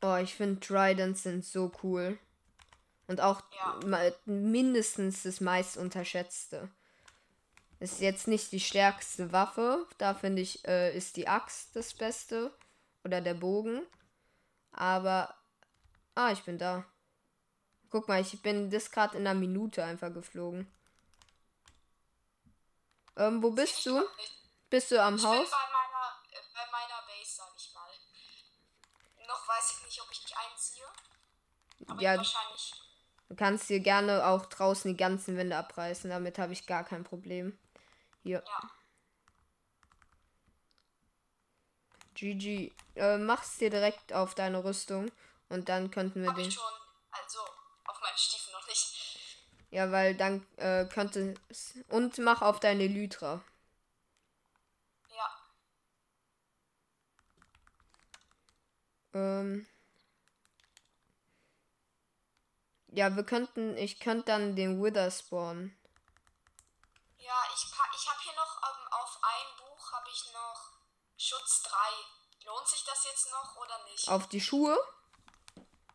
Oh, 0.00 0.16
ich 0.16 0.34
finde 0.34 0.60
Tridents 0.60 1.22
sind 1.22 1.44
so 1.44 1.72
cool. 1.82 2.18
Und 3.06 3.20
auch 3.20 3.42
Ja. 3.52 3.80
mindestens 4.24 5.24
das 5.24 5.40
meist 5.40 5.76
unterschätzte. 5.76 6.70
Ist 7.84 8.00
jetzt 8.00 8.28
nicht 8.28 8.50
die 8.50 8.60
stärkste 8.60 9.30
Waffe. 9.30 9.86
Da 9.98 10.14
finde 10.14 10.40
ich, 10.40 10.64
äh, 10.66 10.96
ist 10.96 11.18
die 11.18 11.28
Axt 11.28 11.76
das 11.76 11.92
Beste. 11.92 12.50
Oder 13.04 13.20
der 13.20 13.34
Bogen. 13.34 13.82
Aber. 14.72 15.34
Ah, 16.14 16.32
ich 16.32 16.42
bin 16.44 16.56
da. 16.56 16.86
Guck 17.90 18.08
mal, 18.08 18.22
ich 18.22 18.40
bin 18.40 18.70
das 18.70 18.90
gerade 18.90 19.18
in 19.18 19.26
einer 19.26 19.38
Minute 19.38 19.84
einfach 19.84 20.12
geflogen. 20.14 20.66
Ähm, 23.16 23.42
wo 23.42 23.50
bist 23.50 23.84
du? 23.84 24.02
Bist 24.70 24.90
du 24.90 25.00
am 25.02 25.16
Ich 25.16 25.24
Haus? 25.24 25.36
bin 25.36 25.50
bei 25.50 25.66
meiner, 25.72 26.06
äh, 26.32 26.42
bei 26.54 26.70
meiner 26.72 27.06
Base, 27.06 27.36
sag 27.36 27.52
ich 27.56 27.72
mal. 27.74 27.90
Noch 29.28 29.46
weiß 29.46 29.76
ich 29.78 29.84
nicht, 29.86 30.00
ob 30.00 30.08
ich 30.10 30.34
einziehe. 30.36 30.84
Aber 31.86 32.00
Ja, 32.00 32.16
wahrscheinlich. 32.16 32.72
du 33.28 33.36
kannst 33.36 33.68
dir 33.68 33.80
gerne 33.80 34.26
auch 34.26 34.46
draußen 34.46 34.90
die 34.90 34.96
ganzen 34.96 35.36
Wände 35.36 35.56
abreißen. 35.56 36.08
Damit 36.10 36.38
habe 36.38 36.54
ich 36.54 36.66
gar 36.66 36.82
kein 36.84 37.04
Problem. 37.04 37.58
Hier. 38.24 38.42
Ja. 38.44 38.70
GG. 42.14 42.72
Äh, 42.96 43.18
mach's 43.18 43.58
dir 43.58 43.68
direkt 43.68 44.12
auf 44.14 44.34
deine 44.34 44.64
Rüstung. 44.64 45.12
Und 45.50 45.68
dann 45.68 45.90
könnten 45.90 46.22
wir 46.22 46.30
Hab 46.30 46.36
den. 46.36 46.48
ich 46.48 46.54
schon. 46.54 46.64
Also, 47.10 47.40
auf 47.84 48.00
meinen 48.00 48.16
Stiefel 48.16 48.52
noch 48.54 48.66
nicht. 48.66 49.44
Ja, 49.70 49.92
weil 49.92 50.16
dann 50.16 50.46
äh, 50.56 50.86
könnte 50.86 51.34
es. 51.48 51.74
Und 51.88 52.16
mach 52.18 52.40
auf 52.40 52.60
deine 52.60 52.86
Lytra. 52.86 53.44
Ja. 55.10 55.30
Ähm. 59.12 59.66
Ja, 62.88 63.14
wir 63.16 63.24
könnten. 63.24 63.76
Ich 63.76 64.00
könnte 64.00 64.26
dann 64.26 64.56
den 64.56 64.82
Wither 64.82 65.10
spawnen. 65.10 65.76
Ja, 67.24 67.42
ich, 67.54 67.70
pack, 67.72 67.90
ich 67.96 68.06
habe 68.06 68.20
hier 68.22 68.34
noch 68.34 68.62
ähm, 68.62 68.86
auf 68.92 69.18
ein 69.22 69.56
Buch 69.58 69.92
habe 69.92 70.10
ich 70.12 70.32
noch 70.34 70.72
Schutz 71.24 71.62
3. 71.62 71.70
Lohnt 72.44 72.68
sich 72.68 72.84
das 72.84 73.04
jetzt 73.04 73.30
noch 73.30 73.56
oder 73.56 73.82
nicht? 73.84 74.08
Auf 74.10 74.28
die 74.28 74.42
Schuhe? 74.42 74.78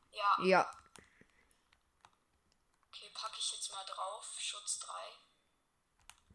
Ja, 0.09 0.38
Ja. 0.43 0.71
okay, 2.88 3.12
packe 3.13 3.38
ich 3.38 3.51
jetzt 3.51 3.71
mal 3.71 3.86
drauf. 3.86 4.25
Schutz 4.39 4.79
3. 4.79 4.91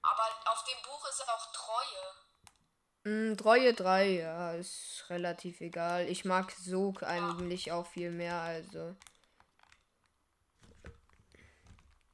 Aber 0.02 0.52
auf 0.52 0.62
dem 0.64 0.80
Buch 0.82 1.08
ist 1.08 1.28
auch 1.28 1.52
Treue. 1.52 2.14
Mm, 3.32 3.36
Treue 3.36 3.74
3, 3.74 4.10
ja, 4.10 4.52
ist 4.52 5.06
relativ 5.10 5.60
egal. 5.60 6.08
Ich 6.08 6.24
mag 6.24 6.52
Sog 6.52 7.02
eigentlich 7.02 7.72
auch 7.72 7.88
viel 7.88 8.12
mehr, 8.12 8.40
also. 8.40 8.96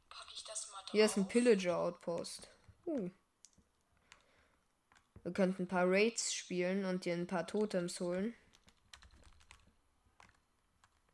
Packe 0.09 0.33
ich 0.33 0.45
das 0.45 0.67
mal 0.71 0.81
drauf. 0.81 0.93
Hier 0.93 1.05
ist 1.05 1.19
ein 1.19 1.29
Pillager 1.29 1.77
Outpost. 1.77 2.49
Uh. 2.87 3.11
Wir 5.23 5.33
könnten 5.33 5.63
ein 5.65 5.69
paar 5.69 5.85
Raids 5.87 6.33
spielen 6.33 6.85
und 6.85 7.05
dir 7.05 7.15
ein 7.15 7.27
paar 7.27 7.47
Totems 7.47 8.01
holen. 8.01 8.35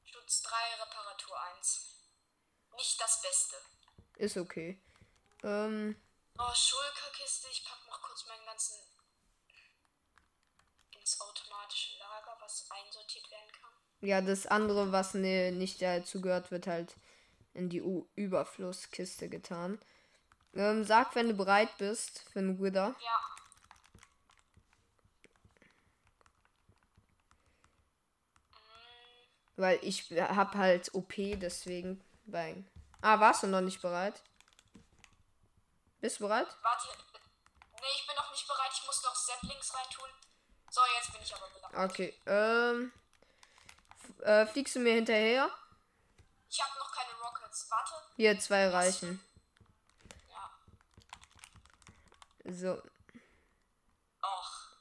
Schutz 0.04 0.42
3, 0.42 0.54
Reparatur 0.82 1.36
1. 1.56 1.94
Nicht 2.76 3.00
das 3.00 3.22
Beste. 3.22 3.56
Ist 4.16 4.36
okay. 4.36 4.80
Ähm, 5.42 5.96
Oh, 6.38 6.54
Schulkerkiste. 6.54 7.48
Ich 7.50 7.64
pack 7.64 7.78
noch 7.86 8.00
kurz 8.02 8.26
meinen 8.26 8.44
ganzen 8.44 8.76
ins 10.98 11.20
automatische 11.20 11.98
Lager, 11.98 12.36
was 12.40 12.68
einsortiert 12.70 13.30
werden 13.30 13.52
kann. 13.52 13.70
ja, 14.08 14.20
das 14.20 14.46
andere, 14.46 14.92
was 14.92 15.14
ne, 15.14 15.50
nicht 15.52 15.80
dazu 15.80 16.20
gehört, 16.20 16.50
wird 16.50 16.66
halt 16.66 16.94
in 17.54 17.70
die 17.70 17.80
U 17.80 18.06
Überflusskiste 18.16 19.28
getan. 19.30 19.80
Ähm, 20.54 20.84
sag, 20.84 21.14
wenn 21.14 21.28
du 21.28 21.34
bereit 21.34 21.76
bist 21.78 22.20
für 22.32 22.40
einen 22.40 22.60
Wither. 22.60 22.94
Ja. 23.00 23.35
Weil 29.56 29.78
ich 29.82 30.10
hab 30.12 30.54
halt 30.54 30.94
OP, 30.94 31.14
deswegen. 31.16 32.04
Bei... 32.26 32.62
Ah, 33.00 33.20
warst 33.20 33.42
du 33.42 33.46
noch 33.46 33.60
nicht 33.60 33.80
bereit? 33.80 34.22
Bist 36.00 36.20
du 36.20 36.24
bereit? 36.24 36.46
Warte. 36.62 36.88
Nee, 37.72 37.86
ich 37.94 38.06
bin 38.06 38.16
noch 38.16 38.30
nicht 38.30 38.46
bereit. 38.46 38.70
Ich 38.72 38.86
muss 38.86 39.02
noch 39.02 39.14
Saplings 39.14 39.74
reintun. 39.74 40.10
So, 40.70 40.80
jetzt 40.98 41.12
bin 41.12 41.22
ich 41.22 41.34
aber 41.34 41.48
bereit. 41.48 41.90
Okay, 41.90 42.14
ähm. 42.26 42.92
Äh, 44.22 44.46
fliegst 44.46 44.74
du 44.76 44.80
mir 44.80 44.94
hinterher? 44.94 45.50
Ich 46.48 46.62
habe 46.62 46.78
noch 46.78 46.92
keine 46.92 47.12
Rockets. 47.20 47.66
Warte. 47.70 47.94
Hier, 48.16 48.38
zwei 48.38 48.68
reichen. 48.68 49.20
Ja. 50.28 50.50
So, 52.52 52.82
Och. 54.22 54.78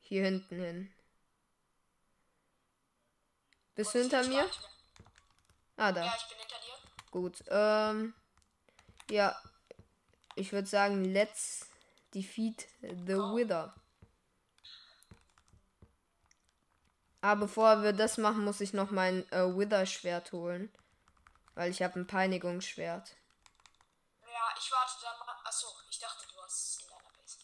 hier 0.00 0.24
hinten 0.24 0.60
hin. 0.60 0.94
Bist 3.78 3.94
du 3.94 4.00
hinter 4.00 4.26
mir? 4.26 4.44
Ah, 5.76 5.92
da. 5.92 6.04
Ja, 6.04 6.12
ich 6.16 6.28
bin 6.28 6.38
hinter 6.38 6.56
dir. 6.58 7.10
Gut. 7.12 7.44
Ähm. 7.46 8.12
Ja. 9.08 9.40
Ich 10.34 10.50
würde 10.50 10.66
sagen, 10.66 11.04
let's 11.04 11.68
defeat 12.12 12.66
the 12.80 13.14
Wither. 13.14 13.72
Aber 17.20 17.42
bevor 17.42 17.84
wir 17.84 17.92
das 17.92 18.18
machen, 18.18 18.44
muss 18.44 18.60
ich 18.60 18.72
noch 18.72 18.90
mein 18.90 19.30
äh, 19.30 19.44
Wither-Schwert 19.56 20.32
holen. 20.32 20.72
Weil 21.54 21.70
ich 21.70 21.80
habe 21.80 22.00
ein 22.00 22.06
Peinigungsschwert. 22.08 23.14
Ja, 24.22 24.54
ich 24.58 24.72
warte 24.72 24.92
dann 25.02 25.18
mal. 25.24 25.36
Achso, 25.44 25.68
ich 25.88 26.00
dachte, 26.00 26.26
du 26.26 26.42
hast 26.42 26.58
es 26.58 26.82
in 26.82 26.88
deiner 26.88 27.12
Base. 27.16 27.38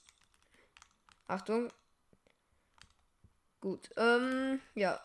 Achtung. 1.29 1.73
Gut, 3.61 3.88
ähm, 3.97 4.61
ja. 4.75 5.00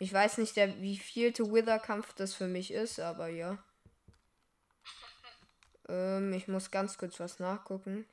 Ich 0.00 0.12
weiß 0.12 0.38
nicht, 0.38 0.56
der, 0.56 0.80
wie 0.80 0.98
vielte 0.98 1.52
Wither-Kampf 1.52 2.14
das 2.14 2.34
für 2.34 2.48
mich 2.48 2.72
ist, 2.72 2.98
aber 2.98 3.28
ja. 3.28 3.58
ähm, 5.88 6.32
ich 6.32 6.48
muss 6.48 6.72
ganz 6.72 6.98
kurz 6.98 7.20
was 7.20 7.38
nachgucken. 7.38 8.06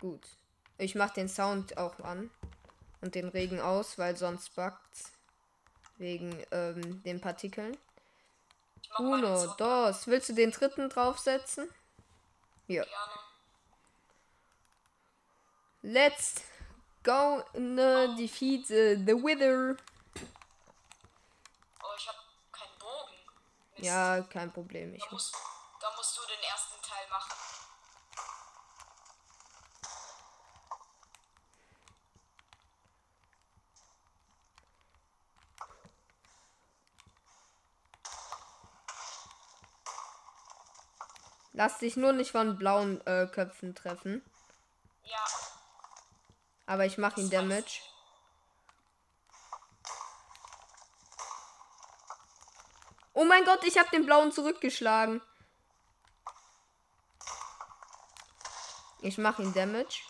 Gut. 0.00 0.26
Ich 0.78 0.94
mach 0.94 1.10
den 1.10 1.28
Sound 1.28 1.78
auch 1.78 2.00
an. 2.00 2.30
Und 3.00 3.14
den 3.14 3.28
Regen 3.28 3.60
aus, 3.60 3.98
weil 3.98 4.16
sonst 4.16 4.56
bugt's. 4.56 5.12
Wegen 5.98 6.42
ähm, 6.50 7.02
den 7.04 7.20
Partikeln. 7.20 7.76
Uno, 8.98 9.54
dos. 9.58 10.06
Willst 10.06 10.30
du 10.30 10.32
den 10.32 10.50
dritten 10.50 10.88
draufsetzen? 10.88 11.68
Ja. 12.68 12.84
Let's 15.82 16.42
go 17.02 17.44
ne, 17.52 18.16
defeat 18.18 18.66
the, 18.68 18.96
the 18.96 19.12
Wither. 19.12 19.76
Oh, 21.82 21.94
ich 21.98 22.08
hab 22.08 22.16
keinen 22.52 22.78
Bogen. 22.78 23.14
Mist. 23.72 23.73
Ja, 23.84 24.22
kein 24.22 24.52
Problem. 24.52 24.94
Ich 24.94 25.04
Da 25.04 25.10
musst, 25.12 25.34
da 25.80 25.88
musst 25.96 26.16
du 26.16 26.22
den 26.22 26.42
ersten 26.50 26.82
Teil 26.82 27.08
machen. 27.10 27.32
lass 41.54 41.78
dich 41.78 41.96
nur 41.96 42.12
nicht 42.12 42.32
von 42.32 42.58
blauen 42.58 43.04
äh, 43.06 43.26
Köpfen 43.26 43.74
treffen. 43.74 44.22
Ja, 45.04 45.24
Aber 46.66 46.84
ich 46.84 46.98
mache 46.98 47.20
ihn 47.20 47.30
Damage. 47.30 47.80
Oh 53.14 53.24
mein 53.24 53.44
Gott, 53.44 53.62
ich 53.62 53.78
habe 53.78 53.88
den 53.90 54.04
blauen 54.04 54.32
zurückgeschlagen. 54.32 55.22
Ich 59.00 59.18
mache 59.18 59.42
ihn 59.42 59.54
Damage. 59.54 60.02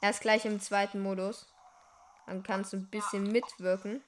Er 0.00 0.10
ist 0.10 0.20
gleich 0.20 0.44
im 0.44 0.60
zweiten 0.60 1.02
Modus. 1.02 1.46
Dann 2.26 2.42
kannst 2.42 2.72
du 2.72 2.78
ein 2.78 2.90
bisschen 2.90 3.30
mitwirken. 3.30 4.02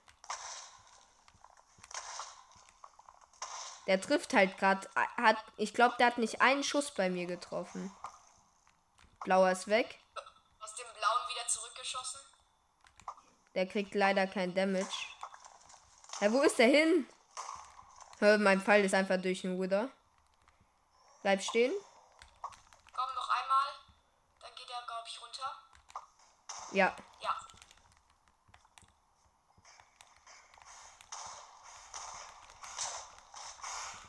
Der 3.86 4.00
trifft 4.00 4.32
halt 4.32 4.58
gerade. 4.58 4.88
Hat, 5.16 5.36
ich 5.56 5.74
glaube, 5.74 5.94
der 5.98 6.06
hat 6.08 6.18
nicht 6.18 6.40
einen 6.40 6.64
Schuss 6.64 6.92
bei 6.92 7.08
mir 7.08 7.26
getroffen. 7.26 7.94
Blauer 9.20 9.50
ist 9.50 9.68
weg. 9.68 10.00
aus 10.60 10.74
dem 10.74 10.86
blauen 10.98 11.28
wieder 11.28 11.46
zurückgeschossen. 11.46 12.20
Der 13.54 13.66
kriegt 13.66 13.94
leider 13.94 14.26
kein 14.26 14.54
Damage. 14.54 15.11
Ja, 16.22 16.32
wo 16.32 16.40
ist 16.42 16.56
der 16.56 16.68
hin? 16.68 17.04
Hör, 18.20 18.38
mein 18.38 18.60
Pfeil 18.60 18.84
ist 18.84 18.94
einfach 18.94 19.20
durch 19.20 19.40
den 19.40 19.60
Wither. 19.60 19.90
Bleib 21.20 21.42
stehen. 21.42 21.72
Komm 22.92 23.14
noch 23.16 23.28
einmal. 23.28 23.66
Dann 24.40 24.54
geht 24.54 24.70
er, 24.70 24.86
glaube 24.86 25.02
ich, 25.04 25.20
runter. 25.20 25.52
Ja. 26.70 26.96
Ja. 27.20 27.36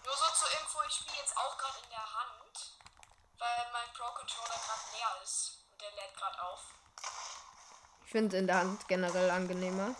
Nur 0.05 0.13
so 0.13 0.25
zur 0.35 0.51
Info, 0.61 0.79
ich 0.87 0.93
spiele 0.93 1.17
jetzt 1.17 1.35
auch 1.35 1.57
gerade 1.57 1.79
in 1.83 1.89
der 1.89 1.97
Hand, 1.97 2.77
weil 3.39 3.71
mein 3.73 3.91
Pro 3.97 4.13
Controller 4.13 4.49
gerade 4.49 4.95
leer 4.95 5.23
ist 5.23 5.65
und 5.71 5.81
der 5.81 5.89
lädt 5.89 6.15
gerade 6.15 6.43
auf. 6.43 6.61
Ich 8.05 8.11
finde 8.11 8.37
in 8.37 8.45
der 8.45 8.57
Hand 8.57 8.87
generell 8.87 9.31
angenehmer. 9.31 9.95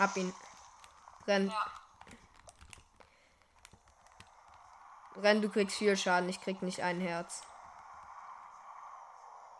Hab 0.00 0.16
ihn. 0.16 0.34
Renn. 1.26 1.50
Ja. 1.50 1.66
Renn, 5.16 5.42
du 5.42 5.50
kriegst 5.50 5.76
viel 5.76 5.94
Schaden. 5.94 6.30
Ich 6.30 6.40
krieg 6.40 6.62
nicht 6.62 6.80
ein 6.80 7.02
Herz. 7.02 7.42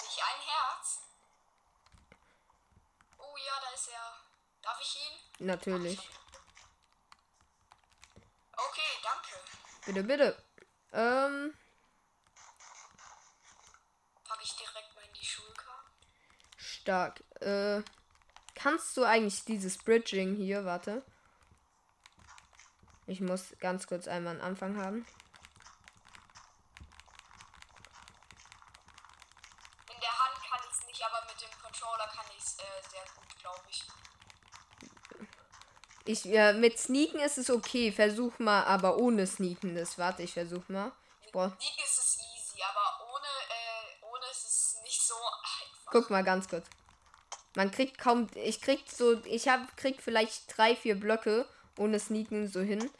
Nicht 0.00 0.22
ein 0.22 0.40
Herz. 0.48 1.00
Oh 3.18 3.36
ja, 3.36 3.52
da 3.60 3.74
ist 3.74 3.88
er. 3.88 4.14
Darf 4.62 4.80
ich 4.80 4.96
ihn? 4.96 5.46
Natürlich. 5.46 5.98
Okay, 8.56 8.92
danke. 9.02 9.28
Bitte, 9.84 10.02
bitte. 10.04 10.44
Ähm, 10.94 11.54
Packe 14.24 14.42
ich 14.42 14.56
direkt 14.56 14.94
mal 14.94 15.04
in 15.04 15.12
die 15.12 15.24
Schulkarte. 15.26 15.90
stark. 16.56 17.22
Äh, 17.42 17.82
kannst 18.62 18.96
du 18.96 19.04
eigentlich 19.04 19.44
dieses 19.44 19.78
Bridging 19.78 20.34
hier, 20.34 20.64
warte. 20.64 21.02
Ich 23.06 23.20
muss 23.20 23.54
ganz 23.58 23.86
kurz 23.86 24.06
einmal 24.06 24.34
einen 24.34 24.42
Anfang 24.42 24.76
haben. 24.76 25.06
In 29.92 30.00
der 30.00 30.18
Hand 30.18 30.36
kann 30.48 30.60
ich 30.64 30.78
es 30.78 30.86
nicht, 30.86 31.04
aber 31.04 31.26
mit 31.26 31.40
dem 31.40 31.50
Controller 31.62 32.06
kann 32.06 32.26
ich 32.36 32.44
es 32.44 32.58
äh, 32.58 32.90
sehr 32.90 33.04
gut, 33.16 33.38
glaube 33.40 33.64
ich. 33.68 33.84
Ich, 36.04 36.24
ja, 36.24 36.52
mit 36.52 36.78
Sneaken 36.78 37.20
ist 37.20 37.38
es 37.38 37.50
okay. 37.50 37.92
Versuch 37.92 38.38
mal, 38.38 38.64
aber 38.64 38.96
ohne 38.96 39.26
Sneaken 39.26 39.74
das. 39.74 39.98
Warte, 39.98 40.22
ich 40.22 40.32
versuch 40.32 40.68
mal. 40.68 40.92
Ich 41.24 41.32
brauch, 41.32 41.50
Sieg 41.58 41.84
ist 41.84 41.98
es 41.98 42.18
easy, 42.18 42.62
aber 42.62 43.04
ohne, 43.12 43.26
äh, 43.26 44.04
ohne 44.04 44.26
ist 44.30 44.44
es 44.44 44.76
nicht 44.82 45.02
so 45.02 45.14
einfach. 45.60 45.92
guck 45.92 46.10
mal 46.10 46.22
ganz 46.24 46.48
kurz. 46.48 46.66
Man 47.54 47.70
kriegt 47.70 47.98
kaum, 47.98 48.28
ich 48.34 48.60
krieg 48.60 48.84
so, 48.86 49.22
ich 49.24 49.48
hab, 49.48 49.76
krieg 49.76 50.00
vielleicht 50.00 50.56
drei, 50.56 50.76
vier 50.76 50.98
Blöcke 50.98 51.46
ohne 51.76 51.98
Sneaken 51.98 52.48
so 52.48 52.60
hin. 52.60 52.90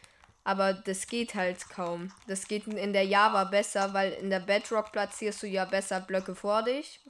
Aber 0.43 0.73
das 0.73 1.07
geht 1.07 1.35
halt 1.35 1.69
kaum. 1.69 2.13
Das 2.27 2.49
geht 2.49 2.67
in 2.67 2.93
der 2.93 3.05
Java 3.05 3.45
besser, 3.45 3.93
weil 3.93 4.13
in 4.13 4.31
der 4.31 4.41
Bedrock 4.41 4.91
platzierst 4.91 5.43
du 5.43 5.47
ja 5.47 5.65
besser 5.67 6.01
Blöcke 6.01 6.35
vor 6.35 6.63
dich. 6.63 7.01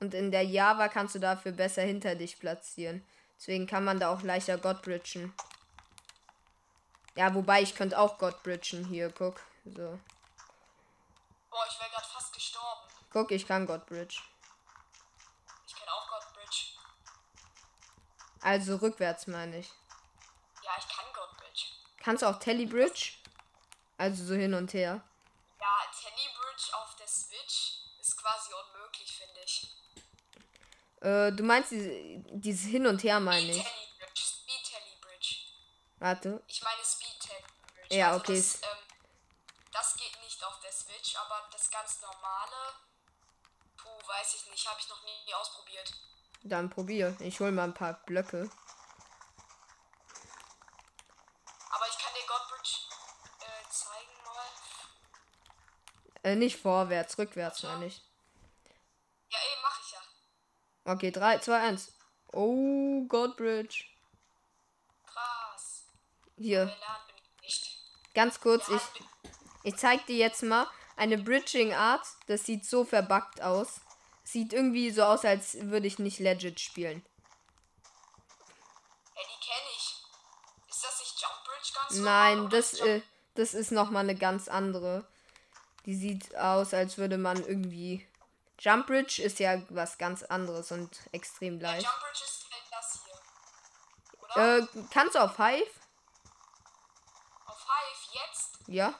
Und 0.00 0.14
in 0.14 0.30
der 0.30 0.44
Java 0.44 0.88
kannst 0.88 1.14
du 1.14 1.18
dafür 1.20 1.52
besser 1.52 1.82
hinter 1.82 2.14
dich 2.14 2.38
platzieren. 2.40 3.04
Deswegen 3.38 3.66
kann 3.66 3.84
man 3.84 4.00
da 4.00 4.12
auch 4.12 4.22
leichter 4.22 4.58
God 4.58 4.82
bridgen. 4.82 5.32
Ja, 7.14 7.34
wobei 7.34 7.62
ich 7.62 7.74
könnte 7.74 7.98
auch 7.98 8.18
God 8.18 8.42
bridgen 8.42 8.84
hier, 8.84 9.10
guck. 9.10 9.40
So. 9.64 9.98
Boah, 11.50 11.66
ich 11.68 11.80
wäre 11.80 11.90
gerade 11.90 12.06
fast 12.06 12.32
gestorben. 12.32 12.80
Guck, 13.12 13.30
ich 13.32 13.46
kann 13.46 13.66
God 13.66 13.86
bridge. 13.86 14.20
Ich 15.66 15.74
kenne 15.74 15.92
auch 15.92 16.08
Godbridge. 16.08 16.76
Also 18.42 18.76
rückwärts 18.76 19.26
meine 19.26 19.58
ich. 19.58 19.68
Ja, 20.62 20.70
ich 20.78 20.88
kann 20.88 21.04
Godbridge. 21.12 21.64
Kannst 22.02 22.22
du 22.22 22.26
auch 22.26 22.38
Telebridge? 22.38 23.12
Also 23.98 24.24
so 24.24 24.34
hin 24.34 24.54
und 24.54 24.72
her. 24.72 25.02
Ja, 25.60 25.76
Telebridge 25.92 26.74
auf 26.74 26.96
der 26.96 27.06
Switch 27.06 27.80
ist 28.00 28.16
quasi 28.16 28.50
unmöglich, 28.54 29.12
finde 29.12 29.40
ich. 29.44 29.66
Äh, 31.02 31.32
du 31.32 31.42
meinst 31.42 31.70
diese, 31.70 31.90
dieses 32.30 32.66
Hin 32.70 32.86
und 32.86 33.02
Her 33.02 33.20
meine 33.20 33.40
Speed 33.52 33.56
ich. 33.56 33.62
Telebridge. 33.62 34.22
Speed 34.22 34.64
Telebridge. 34.64 35.36
Warte. 35.98 36.42
Ich 36.46 36.62
meine 36.62 36.82
Speed 36.84 37.20
Telebridge. 37.20 37.94
Ja, 37.94 38.08
also 38.08 38.20
okay, 38.20 38.36
Das, 38.36 38.54
ähm, 38.62 38.78
das 39.72 39.96
geht 39.96 40.18
nicht 40.22 40.42
auf 40.44 40.60
der 40.60 40.72
Switch, 40.72 41.16
aber 41.16 41.46
das 41.52 41.70
ganz 41.70 42.00
normale. 42.00 42.74
Puh, 43.76 44.08
weiß 44.08 44.34
ich 44.34 44.50
nicht. 44.50 44.66
Habe 44.66 44.80
ich 44.80 44.88
noch 44.88 45.02
nie 45.02 45.34
ausprobiert. 45.34 45.92
Dann 46.42 46.70
probier. 46.70 47.16
Ich 47.20 47.40
hol 47.40 47.52
mal 47.52 47.64
ein 47.64 47.74
paar 47.74 47.94
Blöcke. 48.06 48.50
Aber 51.70 51.86
ich 51.86 51.98
kann 51.98 52.14
dir 52.14 52.26
Godbridge 52.26 52.78
äh, 53.40 53.68
zeigen 53.70 54.24
mal. 54.24 54.46
Äh, 56.22 56.36
nicht 56.36 56.60
vorwärts, 56.60 57.18
rückwärts 57.18 57.62
meine 57.62 57.86
ich. 57.86 58.02
Ja, 59.28 59.38
ey, 59.38 59.58
mach 59.62 59.80
ich 59.80 59.92
ja. 59.92 60.00
Okay, 60.92 61.10
3, 61.10 61.38
2, 61.38 61.60
1. 61.60 61.92
Oh, 62.32 63.04
God 63.06 63.36
Bridge. 63.36 63.84
Krass. 65.04 65.84
Hier, 66.36 66.74
ganz 68.14 68.40
kurz. 68.40 68.68
Ich, 68.68 68.82
ich 69.64 69.76
zeig 69.76 70.06
dir 70.06 70.16
jetzt 70.16 70.42
mal 70.42 70.66
eine 70.96 71.18
Bridging 71.18 71.74
Art. 71.74 72.06
Das 72.28 72.44
sieht 72.44 72.64
so 72.64 72.84
verbuggt 72.84 73.42
aus. 73.42 73.80
Sieht 74.30 74.52
irgendwie 74.52 74.92
so 74.92 75.02
aus, 75.02 75.24
als 75.24 75.54
würde 75.60 75.88
ich 75.88 75.98
nicht 75.98 76.20
legit 76.20 76.60
spielen. 76.60 77.04
Ja, 79.16 79.22
die 79.24 79.44
kenne 79.44 79.70
ich. 79.76 80.04
Ist 80.68 80.84
das 80.84 81.00
nicht 81.00 81.20
Jump 81.20 81.44
Bridge 81.44 81.72
ganz 81.74 81.96
Nein, 81.96 82.48
das, 82.48 82.74
äh, 82.74 83.02
das 83.34 83.54
ist 83.54 83.72
nochmal 83.72 84.04
eine 84.04 84.14
ganz 84.14 84.46
andere. 84.46 85.04
Die 85.84 85.96
sieht 85.96 86.36
aus, 86.36 86.72
als 86.74 86.96
würde 86.96 87.18
man 87.18 87.44
irgendwie. 87.44 88.06
Jump 88.60 88.86
Bridge 88.86 89.20
ist 89.20 89.40
ja 89.40 89.60
was 89.68 89.98
ganz 89.98 90.22
anderes 90.22 90.70
und 90.70 90.96
extrem 91.10 91.58
Ja, 91.58 91.72
leicht. 91.72 91.82
Jump 91.82 92.00
Bridge 92.00 92.24
ist 92.24 92.46
das 92.70 93.00
hier. 93.04 94.22
Oder? 94.22 94.58
Äh, 94.58 94.66
kannst 94.92 95.16
du 95.16 95.24
auf 95.24 95.36
Hive? 95.38 95.66
Auf 97.46 97.66
Hive 97.66 98.24
jetzt? 98.24 98.60
Ja. 98.68 98.94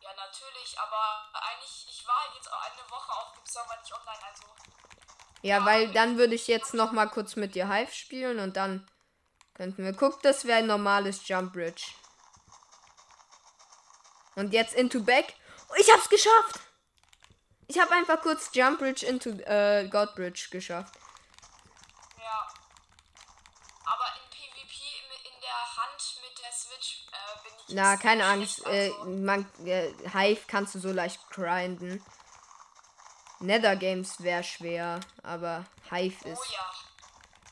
Ja, 0.00 0.10
natürlich, 0.16 0.76
aber 0.80 1.31
war 2.12 2.34
jetzt 2.34 2.52
auch 2.52 2.62
eine 2.62 2.90
Woche 2.90 3.12
auf 3.12 3.32
dem 3.32 3.46
Server 3.46 3.76
nicht 3.80 3.92
online, 3.92 4.18
also. 4.28 4.42
Ja, 5.42 5.64
weil 5.64 5.92
dann 5.92 6.18
würde 6.18 6.34
ich 6.34 6.46
jetzt 6.46 6.74
noch 6.74 6.92
mal 6.92 7.06
kurz 7.06 7.36
mit 7.36 7.54
dir 7.54 7.68
Hive 7.68 7.92
spielen 7.92 8.38
und 8.38 8.56
dann 8.56 8.88
könnten 9.54 9.84
wir. 9.84 9.92
Guck, 9.92 10.22
das 10.22 10.44
wäre 10.44 10.58
ein 10.58 10.66
normales 10.66 11.26
Jump 11.26 11.52
Bridge. 11.52 11.84
Und 14.34 14.52
jetzt 14.52 14.74
into 14.74 15.02
back. 15.02 15.34
Oh, 15.68 15.74
ich 15.78 15.90
hab's 15.92 16.08
geschafft! 16.08 16.60
Ich 17.66 17.78
habe 17.78 17.92
einfach 17.92 18.20
kurz 18.20 18.50
Jump 18.52 18.78
Bridge 18.78 19.04
into 19.06 19.30
äh, 19.30 19.88
God 19.88 20.14
Bridge 20.14 20.48
geschafft. 20.50 20.94
Na, 27.72 27.96
keine 27.96 28.24
Angst. 28.24 28.66
Äh, 28.66 28.90
man, 29.06 29.46
äh, 29.64 29.90
Hive 30.12 30.40
kannst 30.46 30.74
du 30.74 30.78
so 30.78 30.92
leicht 30.92 31.20
grinden. 31.30 32.04
Nether 33.40 33.76
Games 33.76 34.22
wäre 34.22 34.44
schwer, 34.44 35.00
aber 35.22 35.64
Hive 35.90 36.28
ist. 36.28 36.38
Oh 36.40 36.52
ja. 36.52 36.70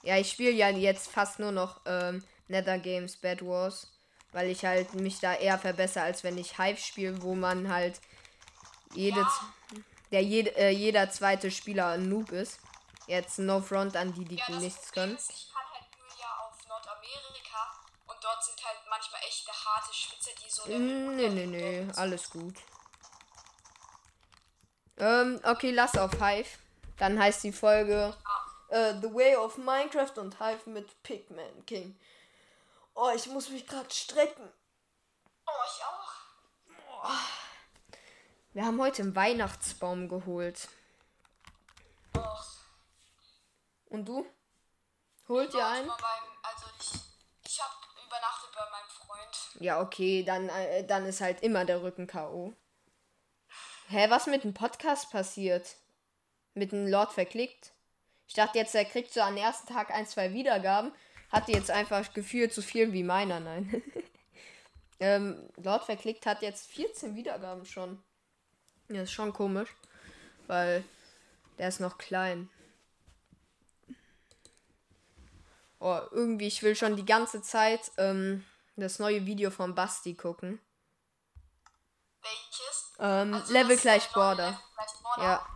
Ja, 0.02 0.16
ich 0.18 0.30
spiele 0.30 0.52
ja 0.52 0.68
jetzt 0.70 1.11
fast 1.11 1.38
nur 1.40 1.52
noch 1.52 1.80
ähm, 1.85 2.24
Nether 2.48 2.78
Games 2.78 3.16
Bad 3.16 3.42
Wars, 3.44 3.88
weil 4.33 4.48
ich 4.48 4.64
halt 4.64 4.94
mich 4.94 5.18
da 5.20 5.35
eher 5.35 5.59
verbessere, 5.59 6.04
als 6.04 6.24
wenn 6.24 6.38
ich 6.38 6.56
Hive 6.59 6.78
spiele, 6.80 7.20
wo 7.22 7.35
man 7.35 7.70
halt 7.72 8.00
jede, 8.94 9.20
Ja. 9.20 9.40
der 10.12 10.22
jede, 10.22 10.56
äh, 10.56 10.70
jeder 10.70 11.11
zweite 11.11 11.50
Spieler 11.50 11.88
ein 11.88 12.09
Noob 12.09 12.30
ist. 12.33 12.61
Jetzt 13.06 13.38
no 13.40 13.61
front 13.61 13.96
an 13.96 14.14
die, 14.14 14.24
die 14.24 14.37
Ja, 14.37 14.50
nichts 14.50 14.92
können. 14.92 15.16
ist, 15.16 15.30
ich 15.30 15.52
kann 15.52 15.62
halt 15.72 15.85
nur 15.98 16.09
ja 16.18 16.28
auf 16.48 16.56
Nordamerika 16.68 17.74
und 18.20 18.24
dort 18.24 18.44
sind 18.44 18.62
halt 18.64 18.78
manchmal 18.88 19.20
echte 19.22 19.50
harte 19.50 19.94
Schwitze, 19.94 20.30
die 20.44 20.50
so. 20.50 20.66
Mm, 20.66 21.16
Nee, 21.16 21.28
nee, 21.28 21.46
nee, 21.46 21.88
alles 21.96 22.28
gut. 22.28 22.54
Ähm, 24.98 25.40
okay, 25.44 25.70
lass 25.70 25.96
auf 25.96 26.12
Hive. 26.20 26.59
Dann 26.98 27.18
heißt 27.18 27.42
die 27.44 27.52
Folge 27.52 28.14
äh, 28.68 28.92
The 29.00 29.14
Way 29.14 29.37
of 29.37 29.56
Minecraft 29.56 30.18
und 30.18 30.38
Hive 30.38 30.68
mit 30.68 31.02
Pigman 31.02 31.64
King. 31.64 31.98
Oh, 32.94 33.11
ich 33.14 33.26
muss 33.26 33.48
mich 33.48 33.66
gerade 33.66 33.90
strecken. 33.90 34.52
Oh, 35.46 35.64
ich 35.66 35.85
auch. 35.85 37.14
Wir 38.52 38.66
haben 38.66 38.80
heute 38.80 39.00
einen 39.00 39.16
Weihnachtsbaum 39.16 40.09
geholt. 40.09 40.68
Oh. 42.14 42.20
Und 43.87 44.04
du? 44.04 44.26
Holt 45.28 45.54
ihr 45.54 45.66
einen? 45.66 45.87
mal 45.87 45.96
beim, 45.96 46.38
also 46.42 46.66
ich, 46.78 47.00
ich 47.44 47.62
habe 47.62 47.74
übernachtet 48.11 48.50
bei 48.52 48.70
Freund. 49.30 49.62
Ja, 49.62 49.80
okay, 49.80 50.22
dann, 50.22 50.48
äh, 50.48 50.84
dann 50.84 51.06
ist 51.06 51.20
halt 51.20 51.42
immer 51.42 51.64
der 51.64 51.82
Rücken 51.82 52.06
K.O. 52.06 52.52
Hä, 53.88 54.06
was 54.08 54.26
mit 54.26 54.44
dem 54.44 54.54
Podcast 54.54 55.10
passiert? 55.10 55.76
Mit 56.54 56.72
dem 56.72 56.86
Lord 56.86 57.12
verklickt? 57.12 57.72
Ich 58.26 58.34
dachte 58.34 58.58
jetzt, 58.58 58.74
er 58.74 58.84
kriegt 58.84 59.12
so 59.12 59.20
am 59.20 59.36
ersten 59.36 59.72
Tag 59.72 59.90
ein, 59.90 60.06
zwei 60.06 60.32
Wiedergaben. 60.32 60.92
Hatte 61.30 61.52
jetzt 61.52 61.70
einfach 61.70 62.12
gefühlt 62.12 62.52
so 62.52 62.62
viel 62.62 62.92
wie 62.92 63.02
meiner, 63.02 63.40
nein. 63.40 63.82
ähm, 65.00 65.48
Lord 65.56 65.84
verklickt 65.84 66.26
hat 66.26 66.42
jetzt 66.42 66.70
14 66.70 67.16
Wiedergaben 67.16 67.64
schon. 67.64 68.02
Ja, 68.88 69.02
ist 69.02 69.12
schon 69.12 69.32
komisch. 69.32 69.74
Weil 70.46 70.84
der 71.58 71.68
ist 71.68 71.80
noch 71.80 71.98
klein. 71.98 72.48
Oh, 75.80 76.00
irgendwie, 76.10 76.46
ich 76.46 76.62
will 76.62 76.76
schon 76.76 76.96
die 76.96 77.06
ganze 77.06 77.42
Zeit 77.42 77.90
ähm, 77.96 78.44
das 78.80 78.98
neue 78.98 79.24
Video 79.26 79.50
von 79.50 79.74
Basti 79.74 80.14
gucken. 80.14 80.60
Welches? 82.22 82.92
Ähm, 82.98 83.34
Also 83.34 83.52
Level 83.52 83.76
das, 83.76 83.82
gleich 83.82 84.06
äh, 84.06 84.12
Border. 84.14 84.46
Level 84.50 84.60
gleich 84.74 85.02
Border. 85.02 85.22
Ja. 85.22 85.46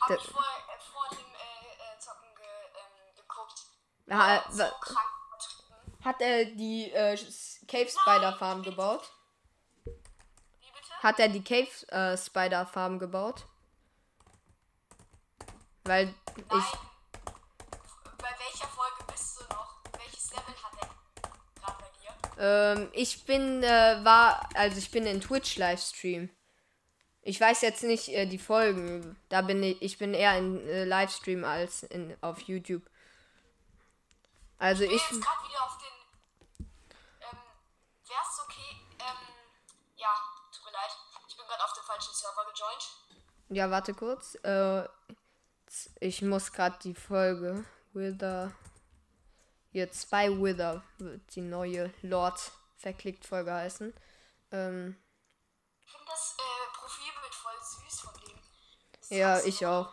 Hab 0.00 0.08
Der- 0.08 0.16
ich 0.18 0.24
vor, 0.30 0.40
äh, 0.42 0.80
vor 0.92 1.08
dem 1.10 1.18
äh, 1.18 1.96
äh, 1.96 1.98
Zocken 1.98 2.34
ge, 2.36 2.46
ähm, 2.46 3.14
geguckt. 3.16 3.60
Ah, 4.08 4.42
War 4.42 4.52
so. 4.52 4.64
Hat 6.04 6.20
er 6.22 6.44
die 6.46 6.90
äh, 6.92 7.16
Cave 7.68 7.88
Spider 7.90 8.32
Farm 8.38 8.62
gebaut? 8.62 9.10
Wie 9.84 9.90
bitte? 9.92 10.94
Hat 11.02 11.18
er 11.20 11.28
die 11.28 11.44
Cave 11.44 11.68
äh, 11.88 12.16
Spider 12.16 12.64
Farm 12.66 12.98
gebaut? 12.98 13.46
Weil 15.84 16.08
ich. 16.08 16.44
Nein. 16.48 16.48
Bei 16.48 16.89
Ähm, 22.40 22.88
ich 22.94 23.26
bin, 23.26 23.62
äh, 23.62 24.00
war, 24.02 24.48
also 24.54 24.78
ich 24.78 24.90
bin 24.90 25.06
in 25.06 25.20
Twitch 25.20 25.58
Livestream. 25.58 26.30
Ich 27.20 27.38
weiß 27.38 27.60
jetzt 27.60 27.82
nicht 27.82 28.08
äh, 28.08 28.24
die 28.24 28.38
Folgen. 28.38 29.20
Da 29.28 29.42
bin 29.42 29.62
ich, 29.62 29.82
ich 29.82 29.98
bin 29.98 30.14
eher 30.14 30.38
in 30.38 30.66
äh, 30.66 30.84
Livestream 30.84 31.44
als 31.44 31.82
in, 31.82 32.16
auf 32.22 32.40
YouTube. 32.40 32.82
Also 34.58 34.84
Ich 34.84 34.88
bin 34.88 34.96
ich, 34.96 35.02
jetzt 35.02 35.22
gerade 35.22 35.48
wieder 35.48 35.64
auf 35.64 35.76
den. 35.76 36.66
Ähm, 37.20 37.38
wär's 38.08 38.40
okay? 38.42 38.76
Ähm, 39.00 39.16
ja, 39.96 40.14
tut 40.50 40.64
mir 40.64 40.72
leid. 40.72 40.90
Ich 41.28 41.36
bin 41.36 41.46
gerade 41.46 41.62
auf 41.62 41.74
den 41.74 41.84
falschen 41.84 42.14
Server 42.14 42.46
gejoint. 42.54 43.28
ja, 43.50 43.70
warte 43.70 43.92
kurz. 43.92 44.34
Äh, 44.36 44.88
ich 46.00 46.22
muss 46.22 46.52
gerade 46.52 46.78
die 46.82 46.94
Folge 46.94 47.66
Wither. 47.92 48.52
Jetzt 49.72 50.10
bei 50.10 50.28
Wither 50.30 50.82
wird 50.98 51.34
die 51.34 51.42
neue 51.42 51.92
Lord 52.02 52.40
verklickt 52.76 53.24
Folge 53.24 53.52
heißen. 53.52 53.94
Ähm, 54.52 54.96
Ich 55.86 55.92
finde 55.92 56.06
das 56.08 56.36
äh, 56.38 56.76
Profilbild 56.76 57.34
voll 57.34 57.52
süß 57.62 58.00
von 58.00 58.14
dem. 58.24 58.38
Ist 59.00 59.10
ja, 59.10 59.34
das- 59.36 59.44
ich 59.46 59.64
auch. 59.66 59.92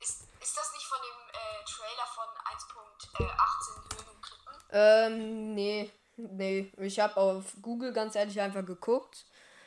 Ist, 0.00 0.22
ist 0.40 0.56
das 0.56 0.72
nicht 0.74 0.86
von 0.86 0.98
dem 1.02 1.28
äh, 1.32 1.64
Trailer 1.64 2.06
von 2.14 3.26
1.18 3.26 3.96
Höhen 3.98 4.08
und 4.14 4.22
Klippen? 4.22 4.54
Ähm, 4.70 5.54
nee, 5.54 5.90
nee. 6.16 6.72
Ich 6.76 7.00
habe 7.00 7.16
auf 7.16 7.44
Google 7.62 7.92
ganz 7.92 8.14
ehrlich 8.14 8.40
einfach 8.40 8.64
geguckt, 8.64 9.26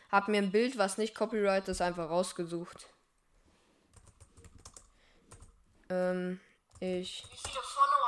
hab 0.09 0.29
mir 0.29 0.37
ein 0.41 0.51
Bild, 0.51 0.77
was 0.77 0.97
nicht 0.97 1.15
Copyright 1.15 1.67
ist, 1.67 1.81
einfach 1.81 2.09
rausgesucht. 2.09 2.87
Ähm, 5.89 6.39
ich, 6.79 7.25
Wie 7.29 7.37
viele 7.49 7.61
Follower 7.61 8.00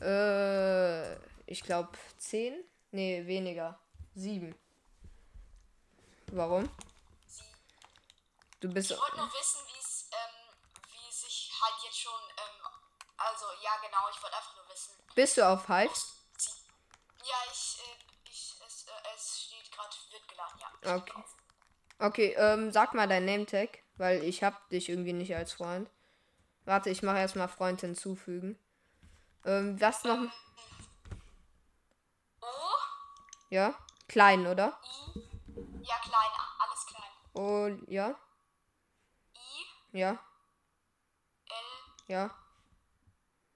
äh, 0.00 1.16
ich 1.46 1.62
glaube 1.62 1.90
10? 2.18 2.54
Nee, 2.92 3.26
weniger. 3.26 3.78
7. 4.14 4.54
Warum? 6.28 6.68
Du 8.60 8.72
bist. 8.72 8.90
Ich 8.90 8.98
wollte 8.98 9.16
nur 9.16 9.26
wissen, 9.26 9.60
wie 9.66 9.78
es, 9.78 10.08
ähm, 10.10 10.54
wie 10.88 11.12
sich 11.12 11.52
halt 11.60 11.84
jetzt 11.84 11.98
schon, 11.98 12.12
ähm, 12.12 12.66
also 13.16 13.44
ja 13.62 13.72
genau, 13.84 14.08
ich 14.10 14.22
wollte 14.22 14.36
einfach 14.36 14.56
nur 14.56 14.68
wissen. 14.72 14.94
Bist 15.14 15.36
du 15.36 15.46
auf 15.46 15.66
Hive? 15.66 15.92
Ja, 17.22 17.36
ich, 17.52 17.78
äh, 17.80 18.30
ich, 18.30 18.54
es, 18.66 18.86
äh, 18.86 18.90
es 19.14 19.42
steht 19.42 19.70
gerade, 19.70 19.94
wird 20.10 20.28
geladen, 20.28 20.60
ja. 20.60 20.96
Okay. 20.96 21.24
Okay, 21.98 22.34
ähm, 22.38 22.72
sag 22.72 22.94
mal 22.94 23.06
dein 23.06 23.24
Name-Tag, 23.24 23.78
weil 23.96 24.24
ich 24.24 24.42
hab 24.42 24.68
dich 24.70 24.88
irgendwie 24.88 25.12
nicht 25.12 25.34
als 25.36 25.52
Freund. 25.52 25.88
Warte, 26.64 26.90
ich 26.90 27.02
mache 27.02 27.18
erstmal 27.18 27.48
Freund 27.48 27.80
hinzufügen. 27.80 28.58
Ähm, 29.44 29.80
was 29.80 30.04
noch? 30.04 30.18
O, 32.40 32.46
Ja? 33.50 33.74
Klein, 34.08 34.46
oder? 34.46 34.78
Ja 35.82 35.96
klein, 35.98 36.30
alles 36.58 36.86
klein. 36.86 37.10
Oh, 37.34 37.68
ja? 37.90 38.14
I, 39.34 39.98
Ja? 39.98 40.18
L, 41.48 41.64
Ja? 42.08 42.30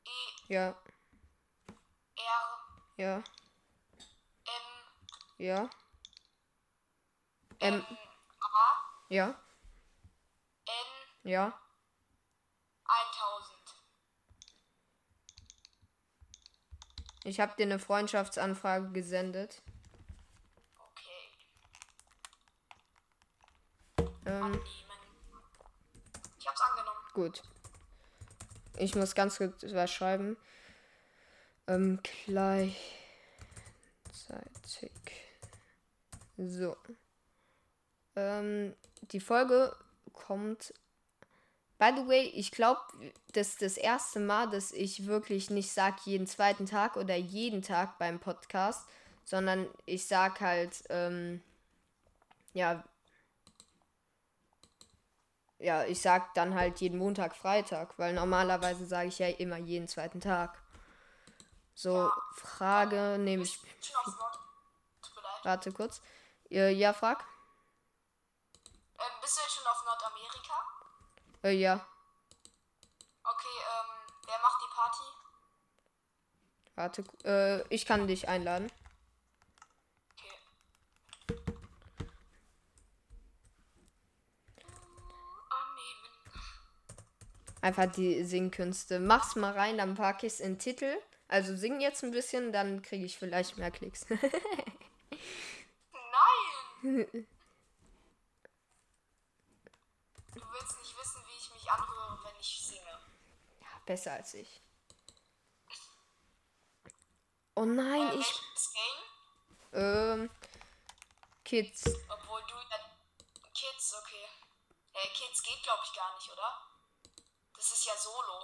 E, 0.04 0.52
Ja? 0.54 0.74
R, 2.16 2.44
Ja? 2.96 3.22
M, 4.46 4.62
Ja? 5.38 5.70
M, 7.60 7.82
A, 8.40 8.46
ja? 9.08 9.34
N, 10.66 11.30
Ja? 11.30 11.67
Ich 17.24 17.40
habe 17.40 17.54
dir 17.56 17.64
eine 17.64 17.78
Freundschaftsanfrage 17.78 18.90
gesendet. 18.92 19.60
Okay. 20.78 21.28
Ähm. 24.26 24.60
Ich 26.38 26.46
hab's 26.46 26.60
angenommen. 26.60 26.98
gut. 27.14 27.42
Ich 28.76 28.94
muss 28.94 29.14
ganz 29.14 29.38
kurz 29.38 29.62
was 29.74 29.90
schreiben. 29.90 30.36
Ähm, 31.66 32.00
gleichzeitig. 32.24 32.78
So. 36.36 36.76
Ähm, 38.14 38.74
die 39.02 39.20
Folge 39.20 39.76
kommt. 40.12 40.72
By 41.78 41.92
the 41.94 42.08
way, 42.08 42.22
ich 42.34 42.50
glaube, 42.50 42.80
das 43.32 43.48
ist 43.50 43.62
das 43.62 43.76
erste 43.76 44.18
Mal, 44.18 44.50
dass 44.50 44.72
ich 44.72 45.06
wirklich 45.06 45.48
nicht 45.50 45.72
sage 45.72 45.96
jeden 46.04 46.26
zweiten 46.26 46.66
Tag 46.66 46.96
oder 46.96 47.14
jeden 47.14 47.62
Tag 47.62 47.98
beim 47.98 48.18
Podcast, 48.18 48.88
sondern 49.24 49.68
ich 49.86 50.06
sag 50.06 50.40
halt, 50.40 50.82
ähm, 50.88 51.42
ja, 52.52 52.82
ja, 55.60 55.84
ich 55.84 56.00
sag 56.00 56.34
dann 56.34 56.54
halt 56.54 56.80
jeden 56.80 56.98
Montag, 56.98 57.36
Freitag, 57.36 57.98
weil 57.98 58.12
normalerweise 58.12 58.86
sage 58.86 59.08
ich 59.08 59.18
ja 59.18 59.28
immer 59.28 59.56
jeden 59.56 59.88
zweiten 59.88 60.20
Tag. 60.20 60.60
So, 61.74 61.94
Ja. 61.94 62.12
Frage 62.34 63.18
nehme 63.18 63.44
ich. 63.44 63.60
Warte 65.44 65.72
kurz. 65.72 66.00
Äh, 66.50 66.72
ja, 66.72 66.92
frag. 66.92 67.24
Ähm, 68.98 69.20
bist 69.20 69.36
du 69.36 69.40
jetzt 69.42 69.54
schon 69.54 69.66
auf 69.66 69.84
Nordamerika? 69.84 70.47
Äh, 71.42 71.52
ja. 71.52 71.86
Okay, 73.24 73.58
ähm, 73.60 73.90
wer 74.26 74.38
macht 74.40 74.60
die 74.62 74.74
Party? 74.74 75.04
Warte. 76.74 77.04
Äh, 77.24 77.74
ich 77.74 77.86
kann 77.86 78.06
dich 78.06 78.28
einladen. 78.28 78.70
Okay. 80.12 80.38
Einfach 87.60 87.90
die 87.92 88.24
Singkünste. 88.24 89.00
Mach's 89.00 89.36
mal 89.36 89.52
rein, 89.52 89.78
dann 89.78 89.94
pack 89.94 90.22
ich's 90.22 90.40
in 90.40 90.54
den 90.54 90.58
Titel. 90.58 90.96
Also 91.28 91.54
sing 91.56 91.80
jetzt 91.80 92.02
ein 92.02 92.10
bisschen, 92.10 92.52
dann 92.52 92.82
kriege 92.82 93.04
ich 93.04 93.18
vielleicht 93.18 93.58
mehr 93.58 93.70
Klicks. 93.70 94.06
Nein! 96.82 97.26
Du 100.34 100.40
willst 100.52 100.78
nicht 100.78 100.96
wissen, 100.96 101.22
wie 101.26 101.36
ich 101.36 101.50
mich 101.52 101.70
anhöre, 101.70 102.18
wenn 102.22 102.38
ich 102.38 102.60
singe. 102.60 102.98
Besser 103.88 104.12
als 104.12 104.34
ich. 104.34 104.60
Oh 107.54 107.64
nein, 107.64 108.12
Äh, 108.12 108.20
ich. 108.20 108.34
Ähm. 109.72 110.30
Kids. 111.42 111.86
Obwohl 111.86 112.42
du 112.42 112.54
ja. 112.54 112.78
Kids, 113.54 113.94
okay. 113.94 114.26
Äh, 114.92 115.08
Kids 115.14 115.42
geht, 115.42 115.62
glaube 115.62 115.80
ich, 115.86 115.96
gar 115.96 116.14
nicht, 116.16 116.30
oder? 116.30 116.52
Das 117.56 117.72
ist 117.72 117.86
ja 117.86 117.96
Solo. 117.96 118.42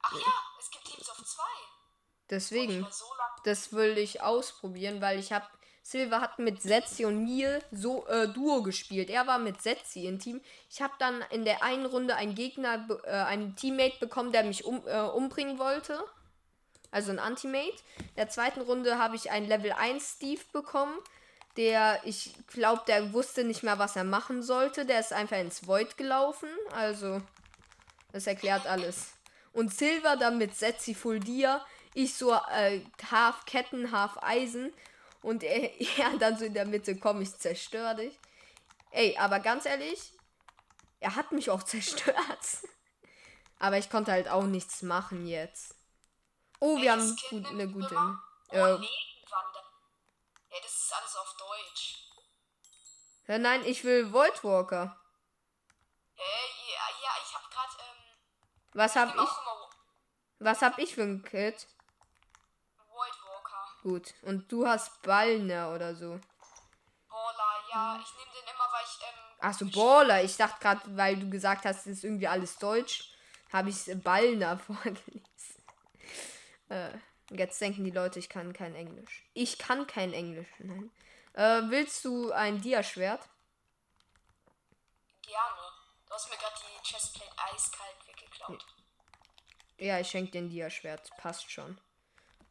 Ach 0.00 0.12
ja, 0.12 0.32
es 0.58 0.70
gibt 0.70 0.86
Teams 0.86 1.10
of 1.10 1.22
2. 1.22 1.42
Ich 1.42 2.26
Deswegen. 2.30 2.88
Das 3.44 3.74
will 3.74 3.98
ich 3.98 4.22
ausprobieren, 4.22 5.02
weil 5.02 5.18
ich 5.18 5.30
habe. 5.30 5.46
Silver 5.86 6.20
hat 6.20 6.40
mit 6.40 6.62
Setzi 6.62 7.04
und 7.04 7.22
mir 7.22 7.60
so 7.70 8.08
äh, 8.08 8.26
Duo 8.26 8.60
gespielt. 8.62 9.08
Er 9.08 9.28
war 9.28 9.38
mit 9.38 9.62
Setzi 9.62 10.06
im 10.06 10.18
Team. 10.18 10.40
Ich 10.68 10.82
habe 10.82 10.94
dann 10.98 11.22
in 11.30 11.44
der 11.44 11.62
einen 11.62 11.86
Runde 11.86 12.16
einen 12.16 12.34
Gegner, 12.34 12.88
äh, 13.04 13.10
einen 13.12 13.54
Teammate 13.54 14.00
bekommen, 14.00 14.32
der 14.32 14.42
mich 14.42 14.64
um, 14.64 14.82
äh, 14.84 15.02
umbringen 15.02 15.60
wollte. 15.60 16.02
Also 16.90 17.12
ein 17.12 17.20
Antimate. 17.20 17.76
In 18.00 18.16
der 18.16 18.28
zweiten 18.28 18.62
Runde 18.62 18.98
habe 18.98 19.14
ich 19.14 19.30
einen 19.30 19.46
Level 19.46 19.70
1 19.70 20.14
Steve 20.16 20.40
bekommen. 20.52 20.98
Der, 21.56 22.00
ich 22.02 22.34
glaube, 22.48 22.82
der 22.88 23.12
wusste 23.12 23.44
nicht 23.44 23.62
mehr, 23.62 23.78
was 23.78 23.94
er 23.94 24.02
machen 24.04 24.42
sollte. 24.42 24.86
Der 24.86 24.98
ist 24.98 25.12
einfach 25.12 25.38
ins 25.38 25.68
Void 25.68 25.96
gelaufen. 25.96 26.48
Also, 26.72 27.22
das 28.10 28.26
erklärt 28.26 28.66
alles. 28.66 29.12
Und 29.52 29.72
Silver 29.72 30.16
dann 30.16 30.36
mit 30.36 30.56
Setzi 30.56 30.94
Full 30.94 31.20
Dia. 31.20 31.64
Ich 31.94 32.14
so 32.14 32.32
äh, 32.32 32.80
half 33.08 33.44
Ketten, 33.46 33.92
half 33.92 34.18
Eisen. 34.20 34.72
Und 35.26 35.42
er, 35.42 35.80
er 35.98 36.16
dann 36.18 36.38
so 36.38 36.44
in 36.44 36.54
der 36.54 36.66
Mitte, 36.66 36.96
komm, 36.96 37.20
ich 37.20 37.36
zerstör 37.36 37.94
dich. 37.94 38.16
Ey, 38.92 39.18
aber 39.18 39.40
ganz 39.40 39.66
ehrlich, 39.66 40.12
er 41.00 41.16
hat 41.16 41.32
mich 41.32 41.50
auch 41.50 41.62
zerstört. 41.74 42.46
aber 43.58 43.76
ich 43.76 43.90
konnte 43.90 44.12
halt 44.12 44.28
auch 44.28 44.44
nichts 44.44 44.82
machen 44.82 45.26
jetzt. 45.26 45.74
Oh, 46.60 46.80
wir 46.80 46.92
haben 46.92 47.00
Welches 47.00 47.28
Kind 47.28 47.44
gut, 47.44 47.52
eine 47.52 47.68
gute. 47.68 47.94
Äh. 48.50 48.58
Ja, 48.58 48.78
das 50.62 50.72
ist 50.72 50.94
alles 50.94 51.16
auf 51.16 51.36
Deutsch. 51.36 52.08
ja, 53.26 53.38
nein, 53.38 53.64
ich 53.66 53.82
will 53.82 54.12
Void 54.12 54.44
Walker. 54.44 54.96
Äh, 56.16 56.22
ja, 56.22 56.86
ja 57.02 57.10
ich 57.24 57.34
hab 57.34 57.50
grad, 57.50 57.70
ähm, 57.80 57.96
Was 58.74 58.94
hab 58.94 59.14
ich? 59.16 59.30
Was 60.38 60.62
hab 60.62 60.78
ich 60.78 60.94
für 60.94 61.02
ein 61.02 61.24
Kit? 61.24 61.66
Gut. 63.86 64.14
Und 64.22 64.50
du 64.50 64.66
hast 64.66 65.00
Ballner 65.02 65.72
oder 65.72 65.94
so. 65.94 66.18
Baller, 67.08 67.64
ja, 67.72 68.02
ich 68.02 68.12
nehme 68.16 68.32
den 68.32 68.52
immer, 68.52 68.66
weil 68.72 68.84
ich, 68.84 68.98
ähm, 69.00 69.36
Ach 69.38 69.54
so, 69.54 69.66
Baller. 69.66 70.24
Ich 70.24 70.36
dachte 70.36 70.58
gerade, 70.60 70.96
weil 70.96 71.16
du 71.20 71.30
gesagt 71.30 71.64
hast, 71.64 71.86
es 71.86 71.98
ist 71.98 72.04
irgendwie 72.04 72.26
alles 72.26 72.58
Deutsch, 72.58 73.14
habe 73.52 73.70
ich 73.70 73.84
Ballner 74.02 74.58
vorgelesen. 74.66 75.22
Äh, 76.68 76.98
jetzt 77.30 77.60
denken 77.60 77.84
die 77.84 77.92
Leute, 77.92 78.18
ich 78.18 78.28
kann 78.28 78.52
kein 78.52 78.74
Englisch. 78.74 79.24
Ich 79.34 79.56
kann 79.56 79.86
kein 79.86 80.12
Englisch, 80.12 80.48
nein. 80.58 80.90
Äh, 81.34 81.70
willst 81.70 82.04
du 82.04 82.32
ein 82.32 82.60
Diaschwert? 82.60 83.20
gerne. 85.22 85.72
Du 86.06 86.12
hast 86.12 86.28
mir 86.28 86.38
gerade 86.38 86.56
die 86.58 86.88
Chestplate 86.88 87.32
eiskalt 87.52 88.08
weggeklaut. 88.08 88.66
Ja, 89.78 90.00
ich 90.00 90.08
schenke 90.08 90.32
dir 90.32 90.38
ein 90.38 90.48
Diaschwert. 90.48 91.08
Passt 91.18 91.48
schon. 91.52 91.78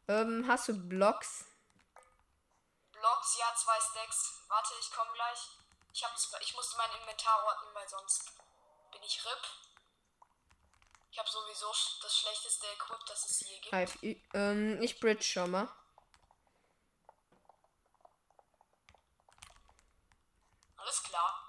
Ähm, 0.08 0.44
hast 0.46 0.68
du 0.68 0.88
Blocks? 0.88 1.44
Blocks, 2.92 3.38
ja, 3.38 3.52
zwei 3.56 3.78
Stacks. 3.80 4.42
Warte, 4.48 4.74
ich 4.80 4.90
komme 4.92 5.12
gleich. 5.12 5.50
Ich, 5.92 6.04
hab's, 6.04 6.32
ich 6.40 6.54
musste 6.54 6.76
mein 6.76 7.00
Inventar 7.00 7.44
ordnen, 7.44 7.74
weil 7.74 7.88
sonst 7.88 8.32
bin 8.92 9.02
ich 9.02 9.24
RIP. 9.24 9.42
Ich 11.10 11.18
habe 11.18 11.28
sowieso 11.28 11.72
das 12.02 12.18
schlechteste 12.18 12.66
Equip, 12.66 13.06
das 13.06 13.30
es 13.30 13.38
hier 13.38 13.60
gibt. 13.60 13.72
Hi, 13.72 13.86
ich, 14.02 14.22
ähm, 14.34 14.80
ich 14.82 15.00
bridge 15.00 15.22
schon 15.22 15.50
mal. 15.50 15.68
Alles 20.76 21.02
klar. 21.02 21.42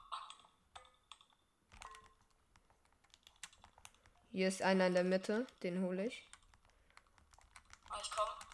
Hier 4.31 4.47
ist 4.47 4.61
einer 4.61 4.87
in 4.87 4.93
der 4.93 5.03
Mitte. 5.03 5.45
Den 5.63 5.83
hole 5.83 6.05
ich. 6.07 6.31
Ah, 7.89 7.99
ich 8.01 8.09
komm. 8.11 8.46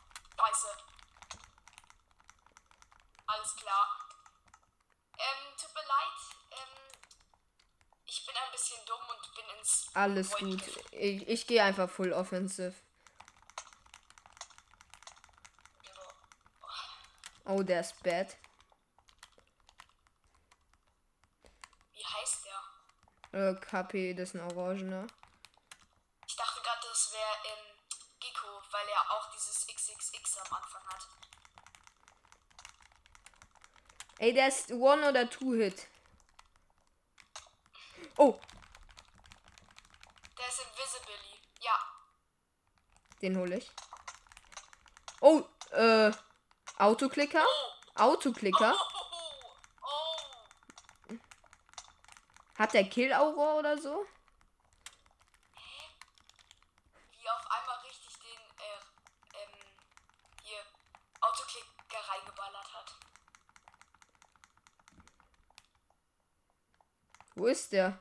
Scheiße. 0.43 0.67
Alles 3.27 3.55
klar. 3.55 4.09
Ähm, 5.17 5.55
tut 5.57 5.73
mir 5.73 5.87
leid. 5.87 6.19
Ähm, 6.51 6.99
ich 8.05 8.25
bin 8.25 8.35
ein 8.35 8.51
bisschen 8.51 8.85
dumm 8.85 8.99
und 9.09 9.35
bin 9.35 9.57
ins. 9.57 9.89
Alles 9.93 10.31
Void 10.33 10.41
gut. 10.41 10.85
Ich, 10.91 11.27
ich 11.27 11.47
gehe 11.47 11.63
einfach 11.63 11.89
full 11.89 12.11
offensive. 12.11 12.75
Oh, 17.45 17.61
der 17.61 17.81
ist 17.81 18.01
bad. 18.03 18.37
Wie 21.93 22.05
heißt 22.05 22.45
der? 23.31 23.49
Äh, 23.49 23.55
KP, 23.55 24.13
das 24.13 24.29
ist 24.29 24.35
ein 24.35 24.41
Orangener. 24.41 25.07
Ich 26.25 26.35
dachte 26.35 26.61
gerade, 26.61 26.87
das 26.87 27.13
wäre 27.13 27.37
ähm, 27.45 27.73
Gecko, 28.19 28.47
weil 28.71 28.87
er 28.87 29.11
auch 29.11 29.29
dieses 29.31 29.52
XXX 29.97 30.37
am 30.37 30.53
Anfang 30.57 30.83
hat. 30.87 31.07
Ey, 34.19 34.33
der 34.33 34.47
ist 34.47 34.71
One- 34.71 35.07
oder 35.09 35.29
Two-Hit. 35.29 35.87
Oh, 38.17 38.39
Der 40.37 40.47
ist 40.47 40.59
Invisibly. 40.59 41.41
Ja. 41.61 41.77
den 43.21 43.37
hole 43.37 43.57
ich. 43.57 43.71
Oh, 45.21 45.43
äh, 45.71 46.11
Autoklicker? 46.77 47.43
Autoklicker? 47.95 48.75
Oh, 48.77 49.53
oh. 49.81 51.17
Hat 52.57 52.73
der 52.73 52.83
Kill-Aura 52.89 53.53
oder 53.55 53.77
so? 53.81 54.05
Wie 57.11 57.29
auf 57.29 57.51
einmal 57.51 57.77
richtig 57.85 58.13
den, 58.19 58.41
äh, 58.59 58.79
ähm, 59.39 59.53
hier, 60.43 60.61
Autoklicker 61.21 61.99
reingeballert 62.09 62.73
hat. 62.73 62.95
Wo 67.35 67.42
ist 67.53 67.71
der? 67.71 67.97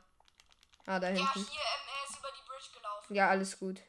Ah, 0.87 0.99
da 0.99 1.09
Ja, 1.11 1.15
hier, 1.15 1.33
hinten. 1.33 1.39
ähm, 1.51 1.89
er 1.89 2.11
ist 2.11 2.19
über 2.19 2.29
die 2.31 2.49
Bridge 2.49 2.71
gelaufen. 2.75 3.15
Ja, 3.15 3.29
alles 3.29 3.59
gut. 3.59 3.81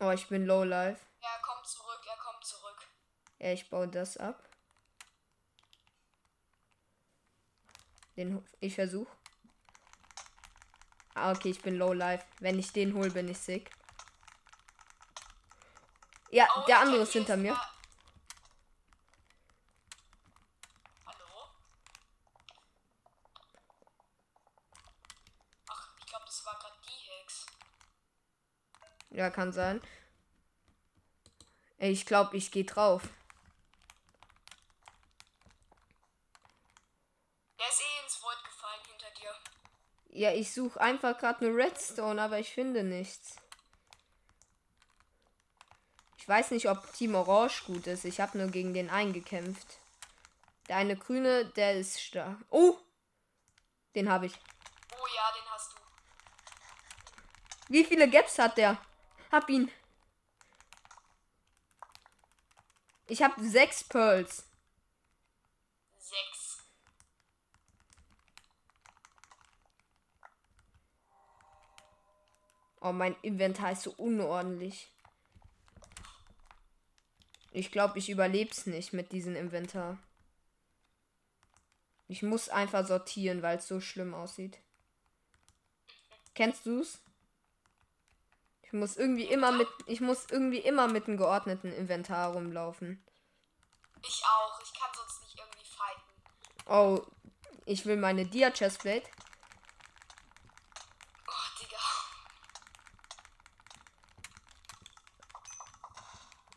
Oh, 0.00 0.10
ich 0.10 0.28
bin 0.28 0.46
low 0.46 0.64
life. 0.64 1.00
Er 1.20 1.42
kommt 1.42 1.66
zurück, 1.66 2.00
er 2.08 2.16
kommt 2.16 2.44
zurück. 2.44 2.86
Ja, 3.38 3.52
ich 3.52 3.68
baue 3.70 3.88
das 3.88 4.16
ab. 4.16 4.48
Den 8.16 8.46
ich 8.60 8.74
versuch. 8.74 9.08
Ah, 11.14 11.32
okay, 11.32 11.50
ich 11.50 11.62
bin 11.62 11.76
low 11.76 11.92
life. 11.92 12.24
Wenn 12.40 12.58
ich 12.58 12.72
den 12.72 12.94
hole, 12.94 13.10
bin 13.10 13.28
ich 13.28 13.38
sick. 13.38 13.70
Ja, 16.30 16.48
Oh, 16.56 16.64
der 16.66 16.80
andere 16.80 17.02
ist 17.02 17.12
hinter 17.12 17.36
mir. 17.36 17.52
sogar- 17.52 17.70
Hallo? 21.06 21.50
Ja, 29.24 29.30
kann 29.30 29.52
sein. 29.54 29.80
Ey, 31.78 31.90
ich 31.90 32.04
glaube, 32.04 32.36
ich 32.36 32.50
gehe 32.50 32.66
drauf. 32.66 33.04
Der 37.58 37.66
ist 37.66 37.80
eh 37.80 38.04
ins 38.04 38.22
Void 38.22 38.44
gefallen 38.44 38.80
hinter 38.86 39.06
dir. 39.18 39.30
Ja, 40.10 40.32
ich 40.32 40.52
suche 40.52 40.78
einfach 40.78 41.16
gerade 41.16 41.46
eine 41.46 41.56
Redstone, 41.56 42.20
aber 42.20 42.38
ich 42.38 42.52
finde 42.52 42.84
nichts. 42.84 43.36
Ich 46.18 46.28
weiß 46.28 46.50
nicht, 46.50 46.68
ob 46.68 46.92
Team 46.92 47.14
Orange 47.14 47.64
gut 47.64 47.86
ist. 47.86 48.04
Ich 48.04 48.20
habe 48.20 48.36
nur 48.36 48.48
gegen 48.48 48.74
den 48.74 48.90
eingekämpft. 48.90 49.78
Der 50.68 50.76
eine 50.76 50.98
grüne, 50.98 51.46
der 51.46 51.78
ist 51.78 51.98
stark. 51.98 52.36
Oh! 52.50 52.76
Den 53.94 54.10
habe 54.10 54.26
ich. 54.26 54.34
Oh 54.92 55.06
ja, 55.16 55.32
den 55.32 55.50
hast 55.50 55.72
du. 55.72 55.78
Wie 57.70 57.84
viele 57.84 58.10
Gaps 58.10 58.38
hat 58.38 58.58
der? 58.58 58.78
Hab 59.34 59.50
ihn. 59.50 59.68
Ich 63.08 63.20
habe 63.20 63.42
sechs 63.42 63.82
Pearls. 63.82 64.46
Sechs. 65.98 66.62
Oh, 72.80 72.92
mein 72.92 73.16
Inventar 73.22 73.72
ist 73.72 73.82
so 73.82 73.90
unordentlich. 73.96 74.92
Ich 77.50 77.72
glaube, 77.72 77.98
ich 77.98 78.10
überleb's 78.10 78.66
nicht 78.66 78.92
mit 78.92 79.10
diesem 79.10 79.34
Inventar. 79.34 79.98
Ich 82.06 82.22
muss 82.22 82.48
einfach 82.48 82.86
sortieren, 82.86 83.42
weil 83.42 83.58
es 83.58 83.66
so 83.66 83.80
schlimm 83.80 84.14
aussieht. 84.14 84.60
Kennst 86.34 86.66
du's? 86.66 87.03
Ich 88.74 88.80
muss 88.80 88.96
irgendwie 88.96 89.26
immer 89.26 89.52
mit 89.52 89.68
ich 89.86 90.00
muss 90.00 90.26
irgendwie 90.28 90.58
immer 90.58 90.88
mit 90.88 91.06
einem 91.06 91.16
geordneten 91.16 91.72
Inventar 91.72 92.32
rumlaufen. 92.32 93.06
Ich 94.02 94.20
auch. 94.24 94.60
Ich 94.60 94.74
kann 94.76 94.90
sonst 94.96 95.22
nicht 95.22 95.38
irgendwie 95.38 95.64
fighten. 95.64 96.02
Oh, 96.66 97.06
ich 97.66 97.86
will 97.86 97.96
meine 97.96 98.26
Dia 98.26 98.50
Chestplate. 98.50 99.08
Oh, 101.28 101.60
Digga. 101.60 101.78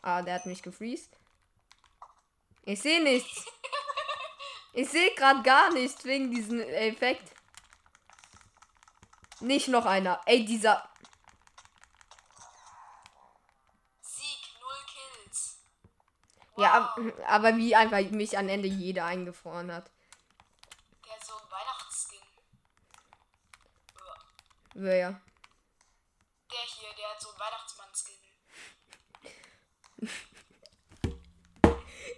Ah, 0.02 0.24
der 0.24 0.34
hat 0.34 0.48
mich 0.48 0.64
gefriest. 0.64 1.16
Ich 2.64 2.82
sehe 2.82 3.04
nichts. 3.04 3.46
Ich 4.74 4.90
sehe 4.90 5.14
gerade 5.16 5.42
gar 5.42 5.74
nichts 5.74 6.06
wegen 6.06 6.30
diesem 6.30 6.60
Effekt. 6.60 7.32
Nicht 9.40 9.70
noch 9.70 9.88
einer. 9.88 10.22
Ey, 10.28 10.46
dieser. 10.46 10.88
Ja, 16.58 16.96
aber 17.28 17.56
wie 17.58 17.76
einfach 17.76 18.02
mich 18.12 18.38
am 18.38 18.50
Ende 18.50 18.68
jeder 18.68 19.06
eingefroren 19.06 19.72
hat. 19.72 19.92
Der 21.06 21.14
hat 21.14 21.24
so 21.24 21.34
einen 21.36 21.52
Weihnachtsskin. 21.52 22.20
Uah. 23.96 24.18
Wer? 24.74 25.22
Der 26.52 26.60
hier, 26.60 26.90
der 26.98 27.10
hat 27.10 27.22
so 27.22 27.30
einen 27.30 27.40
Weihnachtsmann-Skin. 27.40 28.16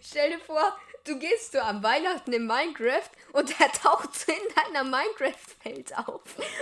Stell 0.02 0.30
dir 0.32 0.40
vor, 0.40 0.80
du 1.04 1.20
gehst 1.20 1.52
so 1.52 1.60
am 1.60 1.84
Weihnachten 1.84 2.32
in 2.32 2.48
Minecraft 2.48 3.10
und 3.34 3.60
er 3.60 3.72
taucht 3.74 4.16
so 4.16 4.32
in 4.32 4.56
deiner 4.56 4.86
Minecraft-Welt 4.86 5.98
auf. 5.98 6.22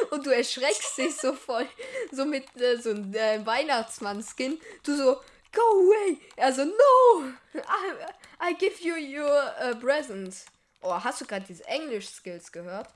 Und 0.10 0.26
du 0.26 0.32
erschreckst 0.32 0.98
dich 0.98 1.16
so 1.16 1.34
voll. 1.34 1.70
So 2.12 2.26
mit 2.26 2.60
äh, 2.60 2.78
so 2.78 2.90
einem 2.90 3.13
äh, 3.13 3.46
Weihnachtsmann-Skin. 3.46 4.60
Du 4.84 4.98
so, 4.98 5.22
go 5.54 5.62
away. 5.62 6.20
Er 6.36 6.54
so, 6.54 6.66
no. 6.66 7.30
I, 7.56 8.50
I 8.50 8.54
give 8.56 8.80
you 8.82 8.96
your 8.96 9.54
uh, 9.62 9.76
present. 9.80 10.46
Oh, 10.82 10.94
hast 11.04 11.22
du 11.22 11.26
gerade 11.26 11.46
diese 11.46 11.66
Englisch-Skills 11.66 12.52
gehört? 12.52 12.88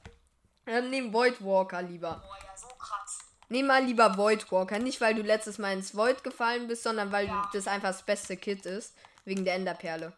Dann 0.65 0.89
nehm 0.89 1.11
Void 1.13 1.43
Walker 1.43 1.81
lieber. 1.81 2.21
Boah, 2.23 2.37
ja, 2.45 2.55
so 2.55 2.67
krass. 2.75 3.19
Nehm 3.49 3.67
mal 3.67 3.83
lieber 3.83 4.15
Void 4.17 4.49
Walker. 4.51 4.79
Nicht, 4.79 5.01
weil 5.01 5.15
du 5.15 5.21
letztes 5.23 5.57
Mal 5.57 5.73
ins 5.73 5.95
Void 5.95 6.23
gefallen 6.23 6.67
bist, 6.67 6.83
sondern 6.83 7.11
weil 7.11 7.27
Ja. 7.27 7.49
das 7.53 7.67
einfach 7.67 7.89
das 7.89 8.03
beste 8.03 8.37
Kit 8.37 8.65
ist. 8.65 8.95
Wegen 9.25 9.43
der 9.45 9.55
Enderperle. 9.55 10.13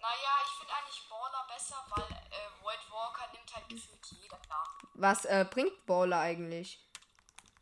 Naja, 0.00 0.32
ich 0.44 0.58
finde 0.58 0.72
eigentlich 0.74 1.08
Baller 1.08 1.46
besser, 1.52 1.76
weil 1.90 2.04
äh, 2.04 2.62
Void 2.62 2.80
Walker 2.92 3.32
nimmt 3.32 3.54
halt 3.54 3.68
gefühlt 3.68 4.06
jeder 4.10 4.38
da. 4.48 4.62
Was 4.94 5.24
äh, 5.24 5.44
bringt 5.50 5.84
Baller 5.86 6.20
eigentlich? 6.20 6.84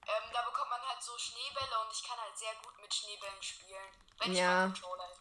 Ähm, 0.07 0.31
da 0.33 0.43
bekommt 0.43 0.71
man 0.71 0.81
halt 0.83 1.03
so 1.03 1.17
Schneebälle 1.19 1.75
und 1.85 1.93
ich 1.93 2.07
kann 2.07 2.19
halt 2.19 2.37
sehr 2.39 2.53
Schneebällen 3.27 3.43
spielen. 3.43 3.77
Wenn 4.21 4.33
ich 4.33 4.39
Ja. 4.39 4.61
meinen 4.61 4.73
Controller 4.75 5.05
hätte. 5.05 5.17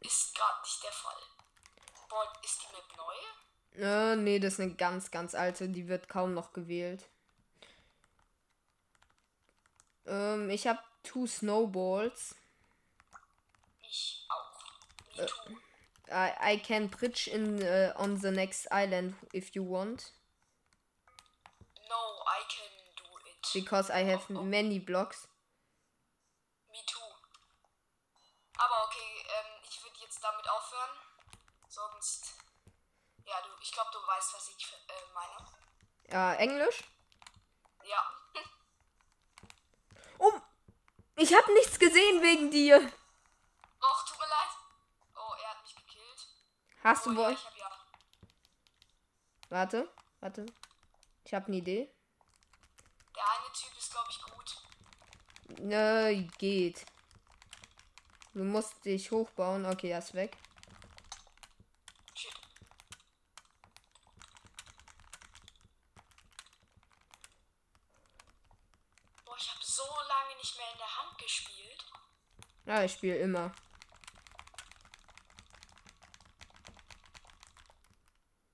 Ist 0.00 0.34
gerade 0.34 0.60
nicht 0.62 0.82
der 0.82 0.92
Fall. 0.92 1.22
Boah, 2.08 2.32
ist 2.42 2.62
die 2.62 2.72
Map 2.74 2.96
neu? 2.96 3.14
Äh, 3.84 4.16
nee, 4.16 4.38
das 4.38 4.54
ist 4.54 4.60
eine 4.60 4.74
ganz, 4.74 5.10
ganz 5.10 5.34
alte. 5.34 5.68
Die 5.68 5.88
wird 5.88 6.08
kaum 6.08 6.34
noch 6.34 6.52
gewählt. 6.52 7.08
Ähm, 10.06 10.50
ich 10.50 10.66
habe 10.66 10.80
two 11.02 11.26
Snowballs. 11.26 12.34
Ich 13.82 14.26
auch. 14.28 15.26
Too. 15.26 15.56
I, 16.08 16.54
I 16.54 16.58
can 16.58 16.88
bridge 16.88 17.30
in 17.30 17.62
uh, 17.62 17.92
on 17.96 18.16
the 18.20 18.30
next 18.32 18.66
island 18.72 19.14
if 19.32 19.54
you 19.54 19.62
want. 19.62 20.12
No, 21.88 22.22
I 22.26 22.42
can. 22.48 22.69
Because 23.52 23.90
I 23.90 24.04
have 24.04 24.30
many 24.30 24.78
blocks. 24.78 25.28
Me 26.70 26.78
too. 26.86 27.00
Aber 28.58 28.84
okay, 28.86 29.24
ähm, 29.26 29.62
ich 29.68 29.82
würde 29.82 29.96
jetzt 30.00 30.22
damit 30.22 30.48
aufhören. 30.48 30.90
Sonst. 31.68 32.34
Ja, 33.24 33.40
du, 33.42 33.48
ich 33.60 33.72
glaube, 33.72 33.90
du 33.92 33.98
weißt, 33.98 34.34
was 34.34 34.48
ich 34.48 34.72
äh, 34.88 35.12
meine. 35.14 35.46
Ja, 36.12 36.34
Englisch? 36.34 36.82
Ja. 37.84 38.04
Oh! 40.18 40.32
Ich 41.16 41.34
habe 41.34 41.52
nichts 41.52 41.78
gesehen 41.78 42.22
wegen 42.22 42.50
dir. 42.50 42.76
Och, 42.78 44.04
tut 44.08 44.18
mir 44.18 44.26
leid. 44.26 44.48
Oh, 45.14 45.34
er 45.42 45.50
hat 45.50 45.62
mich 45.62 45.74
gekillt. 45.76 46.28
Hast 46.82 47.06
Oh 47.06 47.10
du 47.10 47.16
ja, 47.20 47.26
wohl? 47.26 47.32
ich 47.34 47.44
hab 47.44 47.56
ja. 47.58 47.70
Warte, 49.50 49.92
warte. 50.20 50.46
Ich 51.24 51.34
habe 51.34 51.46
eine 51.48 51.56
Idee. 51.56 51.92
Der 53.14 53.30
eine 53.32 53.52
Typ 53.52 53.76
ist, 53.76 53.90
glaube 53.92 54.08
ich, 54.10 54.22
gut. 54.22 54.62
Nö, 55.62 56.26
geht. 56.38 56.86
Du 58.32 58.44
musst 58.44 58.82
dich 58.84 59.10
hochbauen. 59.10 59.66
Okay, 59.66 59.90
er 59.90 59.98
ist 59.98 60.14
weg. 60.14 60.36
Shit. 62.14 62.32
Boah, 69.24 69.36
ich 69.36 69.50
habe 69.50 69.60
so 69.62 69.82
lange 70.08 70.36
nicht 70.38 70.56
mehr 70.56 70.72
in 70.72 70.78
der 70.78 70.96
Hand 70.96 71.18
gespielt. 71.18 71.84
Ja, 72.64 72.82
ich 72.84 72.92
spiele 72.92 73.18
immer. 73.18 73.52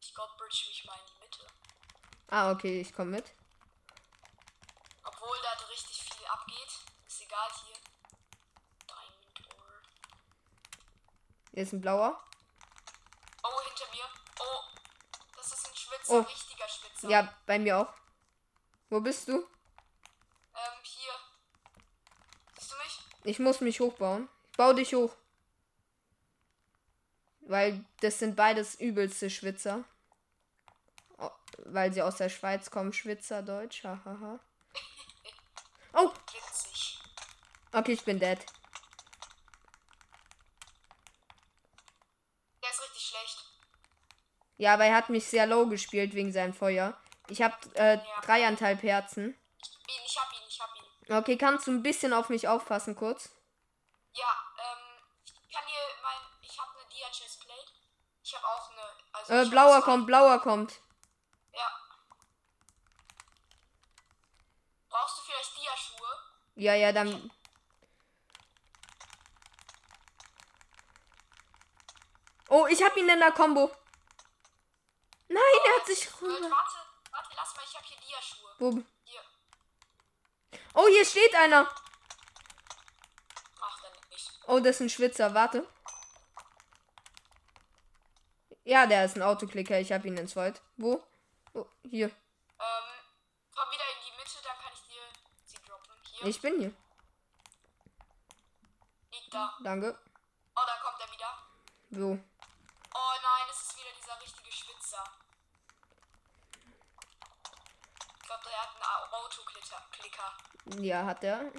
Ich 0.01 0.13
glaube, 0.13 0.33
bridge 0.39 0.65
mich 0.69 0.85
mal 0.85 0.99
in 0.99 1.07
die 1.15 1.21
Mitte. 1.21 1.47
Ah, 2.29 2.51
okay, 2.51 2.81
ich 2.81 2.93
komme 2.93 3.13
mit. 3.13 3.33
Obwohl 5.05 5.37
da 5.43 5.53
richtig 5.69 6.03
viel 6.03 6.27
abgeht. 6.27 6.83
Ist 7.07 7.23
egal 7.23 7.51
hier. 7.65 7.77
Diamond 8.87 9.47
Ore. 9.55 9.83
Hier 11.57 11.63
ist 11.63 11.73
ein 11.73 11.81
blauer. 11.81 12.23
Oh, 13.43 13.61
hinter 13.67 13.91
mir. 13.91 14.05
Oh. 14.41 14.61
Das 15.39 15.47
ist 15.47 15.67
ein 15.67 15.75
Schwitzer. 15.75 16.13
Oh. 16.13 16.21
Richtiger 16.21 16.69
Schwitzer. 16.69 17.09
Ja, 17.09 17.35
bei 17.47 17.59
mir 17.59 17.79
auch. 17.79 17.95
Wo 18.91 19.01
bist 19.01 19.27
du? 19.29 19.39
Ähm, 19.39 20.83
hier. 20.83 21.13
Siehst 22.59 22.73
du 22.73 22.77
mich? 22.77 23.01
Ich 23.25 23.39
muss 23.39 23.63
mich 23.63 23.81
hochbauen. 23.81 24.29
Ich 24.51 24.59
bau 24.59 24.75
dich 24.75 24.93
hoch. 24.95 25.17
Weil 27.41 27.83
das 28.01 28.19
sind 28.19 28.37
beides 28.37 28.75
übelste 28.75 29.31
Schwitzer. 29.31 29.83
Oh, 31.17 31.31
weil 31.61 31.91
sie 31.91 32.03
aus 32.03 32.17
der 32.17 32.29
Schweiz 32.29 32.71
kommen, 32.71 32.93
Schwitzer 32.93 33.43
Deutsch. 33.43 33.83
Hahaha. 33.83 34.41
Oh, 35.95 36.13
Witzig. 36.35 36.99
okay, 37.73 37.93
ich 37.93 38.05
bin 38.05 38.19
dead. 38.21 38.45
Der 42.67 42.73
ist 42.73 42.83
richtig 42.83 43.03
schlecht. 43.03 43.45
Ja, 44.59 44.75
aber 44.75 44.87
er 44.87 44.95
hat 44.97 45.11
mich 45.11 45.27
sehr 45.27 45.47
low 45.47 45.67
gespielt 45.67 46.15
wegen 46.15 46.33
seinem 46.33 46.55
Feuer. 46.55 46.99
Ich 47.29 47.43
habe 47.43 47.55
äh, 47.75 47.97
Ja. 47.97 48.21
dreieinhalb 48.23 48.83
Herzen. 48.83 49.39
Ich 49.59 50.19
hab 50.19 50.33
ihn, 50.33 50.43
ich 50.49 50.61
hab 50.61 50.71
ihn. 50.77 51.15
Okay, 51.17 51.37
kannst 51.37 51.67
du 51.67 51.73
ein 51.73 51.83
bisschen 51.83 52.13
auf 52.13 52.29
mich 52.31 52.49
aufpassen 52.49 52.97
kurz? 52.97 53.31
Ja, 54.13 54.25
ähm, 54.59 55.03
ich 55.25 55.53
kann 55.55 55.65
hier 55.67 55.79
mein. 56.03 56.41
Ich 56.43 56.59
habe 56.59 56.71
eine 56.79 56.89
Dia 56.89 57.07
Chest 57.11 57.45
Plate. 57.45 57.73
Ich 58.23 58.35
habe 58.35 58.47
auch 58.47 58.71
eine. 58.71 58.81
Also 59.13 59.33
Äh, 59.35 59.45
hab 59.45 59.51
blauer 59.51 59.83
kommt, 59.83 60.07
blauer 60.07 60.41
kommt. 60.41 60.81
Ja. 61.53 61.69
Brauchst 64.89 65.19
du 65.19 65.23
vielleicht 65.23 65.57
Dia-Schuhe? 65.57 66.09
Ja, 66.55 66.75
ja, 66.75 66.93
dann. 66.93 67.31
Oh, 72.49 72.67
ich 72.69 72.83
hab 72.83 72.97
ihn 72.97 73.09
in 73.09 73.19
der 73.19 73.33
Combo. 73.33 73.71
Nein, 75.29 75.43
er 75.67 75.77
hat 75.81 75.87
sich 75.87 76.11
Gut, 76.11 76.23
rüber. 76.23 76.51
warte, 76.51 76.77
warte, 77.11 77.29
lass 77.37 77.57
mal, 77.57 77.65
ich 77.65 77.77
hab 77.77 77.85
hier 77.85 77.97
Dia-Schuhe. 77.99 78.55
Wo? 78.59 78.83
Hier. 79.05 79.21
Oh, 80.75 80.87
hier 80.89 81.05
steht 81.05 81.35
einer. 81.35 81.69
Ach, 83.61 83.81
dann 83.83 83.93
nicht. 84.11 84.31
Oh, 84.47 84.61
das 84.61 84.77
ist 84.77 84.81
ein 84.83 84.91
Schwitzer. 84.91 85.35
Warte. 85.35 85.67
Ja, 88.65 88.87
der 88.87 89.05
ist 89.05 89.17
ein 89.17 89.23
Autoklicker. 89.23 89.79
Ich 89.79 89.93
hab 89.93 90.05
ihn 90.05 90.17
ins 90.17 90.35
Void. 90.35 90.61
Wo? 90.77 91.03
Oh, 91.55 91.67
hier. 91.83 92.07
Ähm, 92.07 92.15
komm 93.55 93.71
wieder 93.71 93.85
in 93.95 94.05
die 94.05 94.17
Mitte, 94.17 94.43
dann 94.43 94.59
kann 94.59 94.73
ich 94.73 94.83
dir 94.89 95.03
sie 95.45 95.57
droppen. 95.63 95.95
Hier. 96.03 96.27
Ich 96.27 96.41
bin 96.41 96.59
hier. 96.59 96.75
Liegt 99.13 99.33
da. 99.33 99.57
Danke. 99.63 99.99
Oh, 100.57 100.63
da 100.67 100.77
kommt 100.83 101.01
er 101.01 101.13
wieder. 101.13 101.39
Wo? 101.91 102.19
Oh 102.95 103.15
nein, 103.23 103.47
es 103.51 103.61
ist 103.63 103.77
wieder 103.77 103.93
dieser 103.97 104.21
richtige 104.21 104.51
Schwitzer. 104.51 105.05
Ich 108.17 108.27
glaube, 108.27 108.45
der 108.51 108.61
hat 108.63 108.75
einen 108.75 108.83
Autoklicker. 109.63 110.83
Ja, 110.83 111.05
hat 111.05 111.25
er. 111.25 111.51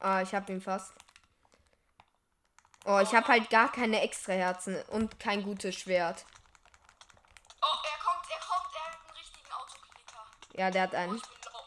Ah, 0.00 0.22
ich 0.22 0.34
hab 0.34 0.48
ihn 0.48 0.60
fast. 0.60 0.92
Oh, 2.86 2.98
ich 3.00 3.14
hab 3.14 3.28
halt 3.28 3.50
gar 3.50 3.70
keine 3.70 4.00
extra 4.00 4.32
Herzen 4.32 4.82
und 4.88 5.20
kein 5.20 5.42
gutes 5.42 5.74
Schwert. 5.76 6.24
Oh, 7.60 7.66
er 7.66 7.98
kommt, 8.02 8.26
er 8.30 8.38
kommt, 8.40 8.74
er 8.74 8.80
hat 8.92 8.98
einen 9.06 9.16
richtigen 9.18 9.52
Autoklicker. 9.52 10.26
Ja, 10.54 10.70
der 10.70 10.82
hat 10.82 10.92
Oh, 10.94 10.96
einen. 10.96 11.16
ich 11.16 11.22
low. 11.22 11.60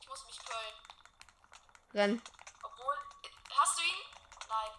Ich 0.00 0.08
muss 0.08 0.26
mich 0.26 0.38
pöllen. 0.44 0.74
Renn. 1.94 2.22
Obwohl, 2.62 2.96
hast 3.56 3.78
du 3.78 3.82
ihn? 3.82 4.04
Nein. 4.48 4.70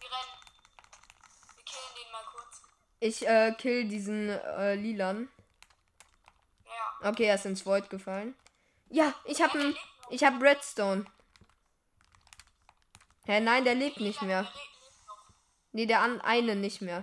Wir 0.00 0.10
rennen. 0.10 0.40
Wir 1.54 1.64
killen 1.64 1.94
den 2.02 2.10
mal 2.12 2.24
kurz. 2.24 2.62
Ich 3.00 3.26
äh, 3.26 3.52
kill 3.56 3.88
diesen 3.88 4.28
äh, 4.28 4.74
Lilan. 4.74 5.28
Ja. 7.02 7.10
Okay, 7.10 7.24
er 7.24 7.34
ist 7.36 7.46
ins 7.46 7.64
Void 7.64 7.88
gefallen. 7.90 8.34
Ja, 8.90 9.14
ich 9.24 9.40
hab 9.40 9.54
Ja, 9.54 9.62
noch. 9.64 9.76
Ich 10.10 10.24
hab 10.24 10.40
Redstone. 10.42 11.06
Hä, 13.26 13.40
nein, 13.40 13.64
der 13.64 13.74
lebt 13.74 14.00
nicht 14.00 14.20
mehr. 14.22 14.50
Nee, 15.72 15.86
der 15.86 16.00
an 16.00 16.20
eine 16.20 16.56
nicht 16.56 16.80
mehr. 16.82 17.00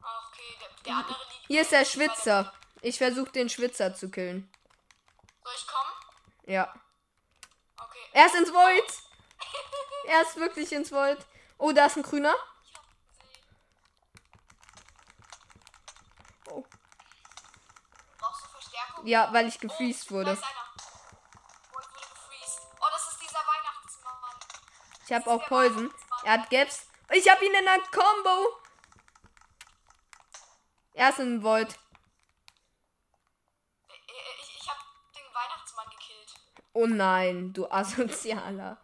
Ah, 0.00 0.28
okay. 0.28 0.42
Der, 0.60 0.68
der 0.84 0.94
andere 0.94 1.18
liegt. 1.32 1.46
Hier 1.48 1.62
ist 1.62 1.72
der- 1.72 1.84
Schwitzer. 1.84 2.52
Ich 2.80 2.98
versuche 2.98 3.32
den 3.32 3.48
Schwitzer 3.48 3.94
zu 3.94 4.08
killen. 4.10 4.48
Soll 5.42 5.52
ich 5.56 5.66
kommen? 5.66 5.92
Ja. 6.54 6.72
Okay. 7.76 7.98
Er 8.12 8.26
ist 8.26 8.34
ins 8.36 8.52
Void. 8.52 8.92
Er 10.06 10.22
ist 10.22 10.36
wirklich 10.36 10.72
ins 10.72 10.90
Void. 10.92 11.18
Oh, 11.58 11.72
da 11.72 11.84
ist 11.86 11.96
ein 11.96 12.02
grüner. 12.02 12.34
Ich 12.64 12.74
hab 12.74 12.84
gesehen. 13.10 13.44
Oh. 16.50 16.64
Brauchst 18.18 18.44
du 18.44 18.48
Verstärkung? 18.48 18.87
Ja, 19.04 19.32
weil 19.32 19.48
ich 19.48 19.58
Oh, 19.62 19.68
wurde. 20.10 20.30
einer. 20.30 20.40
Oh, 20.40 20.44
ich 20.80 21.72
wurde 21.72 21.86
gefreezed. 21.88 22.60
Oh, 22.80 22.86
das 22.90 23.08
ist 23.12 23.22
dieser 23.22 23.38
Weihnachtsmann. 23.38 24.14
Ich 25.06 25.12
habe 25.12 25.30
auch 25.30 25.46
Poison. 25.46 25.92
Er 26.24 26.32
hat 26.32 26.50
Gaps. 26.50 26.86
Ich 27.10 27.30
habe 27.30 27.44
ihn 27.44 27.54
in 27.54 27.66
einer 27.68 27.82
Combo. 27.88 28.60
Er 30.94 31.10
ist 31.10 31.18
in 31.20 31.42
Void. 31.42 31.72
Äh, 33.88 33.92
äh, 33.92 33.98
Ich, 34.42 34.58
ich 34.60 34.68
hab 34.68 34.76
den 35.14 35.24
Weihnachtsmann 35.34 35.86
gekillt. 35.90 36.34
Oh 36.74 36.86
nein, 36.86 37.52
du 37.52 37.70
Asozialer. 37.70 38.76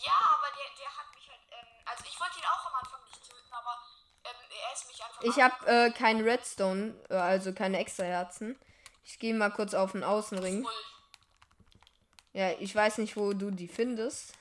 Ja, 0.00 0.12
aber 0.12 0.48
der, 0.56 0.76
der 0.84 0.90
hat 0.98 1.06
mich 1.14 1.28
halt. 1.30 1.40
Ähm, 1.52 1.66
also, 1.86 2.04
ich 2.04 2.20
wollte 2.20 2.38
ihn 2.38 2.44
auch 2.44 2.66
am 2.66 2.74
Anfang 2.74 3.00
nicht 3.04 3.22
töten, 3.22 3.52
aber 3.52 3.78
ähm, 4.24 4.36
er 4.50 4.72
ist 4.74 4.86
mich 4.88 5.02
einfach. 5.02 5.22
Ich 5.22 5.40
habe 5.40 5.66
äh, 5.66 5.90
kein 5.92 6.20
Redstone, 6.20 6.94
äh, 7.08 7.14
also 7.16 7.54
keine 7.54 7.78
extra 7.78 8.04
Herzen. 8.04 8.58
Ich 9.04 9.18
gehe 9.18 9.34
mal 9.34 9.50
kurz 9.50 9.74
auf 9.74 9.92
den 9.92 10.02
Außenring. 10.02 10.66
Ja, 12.32 12.50
ich 12.58 12.74
weiß 12.74 12.98
nicht, 12.98 13.16
wo 13.16 13.32
du 13.32 13.50
die 13.50 13.68
findest. 13.68 14.32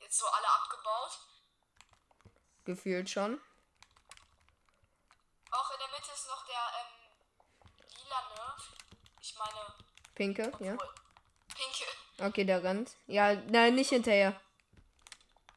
Jetzt 0.00 0.18
so 0.18 0.26
alle 0.26 0.46
abgebaut. 0.46 1.18
Gefühlt 2.64 3.10
schon. 3.10 3.40
Auch 5.50 5.70
in 5.70 5.78
der 5.78 5.88
Mitte 5.88 6.12
ist 6.14 6.28
noch 6.28 6.46
der 6.46 6.62
ähm, 6.80 6.92
lila 7.98 8.28
Nerf. 8.36 8.72
Ich 9.20 9.34
meine, 9.36 9.84
Pinke, 10.14 10.52
ja. 10.60 10.72
wohl, 10.72 10.94
pinke. 11.48 12.28
Okay, 12.28 12.44
der 12.44 12.62
rennt. 12.62 12.96
Ja, 13.06 13.34
nein, 13.34 13.74
nicht 13.74 13.90
hinterher. 13.90 14.40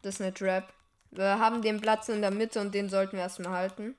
Das 0.02 0.16
ist 0.16 0.22
eine 0.22 0.34
Trap. 0.34 0.74
Wir 1.12 1.40
haben 1.40 1.62
den 1.62 1.80
Platz 1.80 2.10
in 2.10 2.22
der 2.22 2.32
Mitte 2.32 2.60
und 2.60 2.74
den 2.74 2.90
sollten 2.90 3.18
wir 3.18 3.24
erstmal 3.24 3.54
halten. 3.54 3.98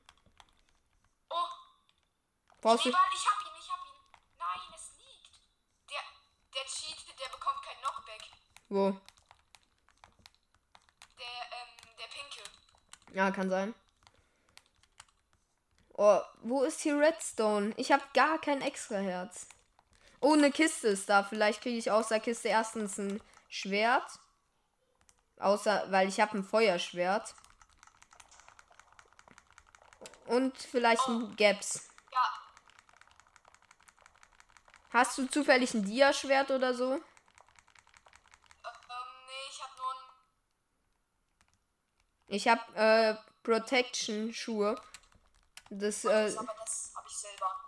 Oh, 2.59 2.63
Brauchst 2.63 2.85
du. 2.85 2.91
Schneeball, 2.91 3.11
ich 3.15 3.27
hab 3.27 3.41
ihn, 3.41 3.61
ich 3.61 3.71
hab 3.71 3.79
ihn. 3.87 3.95
Nein, 4.39 4.75
es 4.75 4.91
liegt. 4.99 5.41
Der, 5.91 6.01
der 6.55 6.65
cheatet, 6.69 7.21
der 7.21 7.29
bekommt 7.29 7.63
kein 7.63 7.77
Knockback. 7.79 8.23
Wo? 8.69 8.91
Der, 11.19 11.27
ähm, 11.53 11.97
der 11.99 12.07
pinke. 12.07 12.51
Ja, 13.15 13.31
kann 13.31 13.49
sein. 13.49 13.75
Oh, 15.95 16.21
wo 16.43 16.63
ist 16.65 16.81
hier 16.81 16.99
Redstone? 16.99 17.75
Ich 17.77 17.93
habe 17.93 18.05
gar 18.13 18.41
kein 18.41 18.61
extra 18.61 18.97
Herz. 18.97 19.49
Oh, 20.21 20.33
eine 20.33 20.51
Kiste 20.51 20.89
ist 20.89 21.09
da. 21.09 21.23
Vielleicht 21.23 21.63
kriege 21.63 21.79
ich 21.79 21.91
aus 21.91 22.09
der 22.09 22.21
Kiste 22.21 22.49
erstens 22.49 22.99
ein 22.99 23.23
Schwert. 23.49 24.19
Außer, 25.39 25.87
weil 25.91 26.09
ich 26.09 26.21
habe 26.21 26.39
ein 26.39 26.45
Feuerschwert. 26.45 27.35
Und 30.27 30.57
vielleicht 30.59 31.07
ein 31.09 31.37
Gaps. 31.37 31.89
Hast 34.91 35.19
du 35.19 35.27
zufällig 35.27 35.75
ein 35.75 35.85
Dia-Schwert 35.85 36.51
oder 36.51 36.75
so? 36.75 36.95
äh, 36.95 36.97
ähm, 36.97 37.03
nee, 39.27 39.49
ich 39.51 39.63
hab 39.63 39.77
nur 39.77 39.91
ein. 39.91 39.97
Ich 42.29 42.49
habe 42.49 42.75
äh, 42.75 43.17
Protection-Schuhe. 43.43 44.81
Das, 45.71 46.05
äh, 46.05 46.35
aber 46.39 46.55
das 46.61 46.93
hab 46.97 47.07
ich 47.07 47.17
selber. 47.17 47.67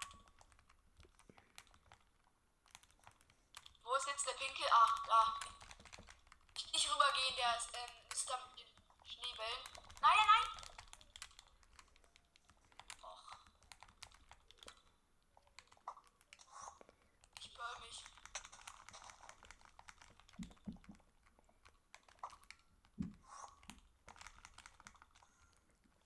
Wo 3.82 3.94
ist 3.96 4.06
jetzt 4.06 4.26
der 4.26 4.32
pinke? 4.32 4.64
Ah, 4.72 4.88
da. 5.06 5.34
Ich, 6.56 6.74
ich 6.74 6.90
rübergehen, 6.90 7.36
der 7.36 7.56
ist, 7.58 7.68
ähm, 7.74 7.90
ist 8.12 8.28
da 8.30 8.38
mit 8.48 8.58
den 8.60 8.68
Schneebällen. 9.04 9.58
Nein, 10.00 10.16
nein, 10.16 10.26
nein! 10.26 10.46
Och. 13.02 13.36
Ich 17.40 17.54
böll 17.54 17.76
mich. 17.86 18.04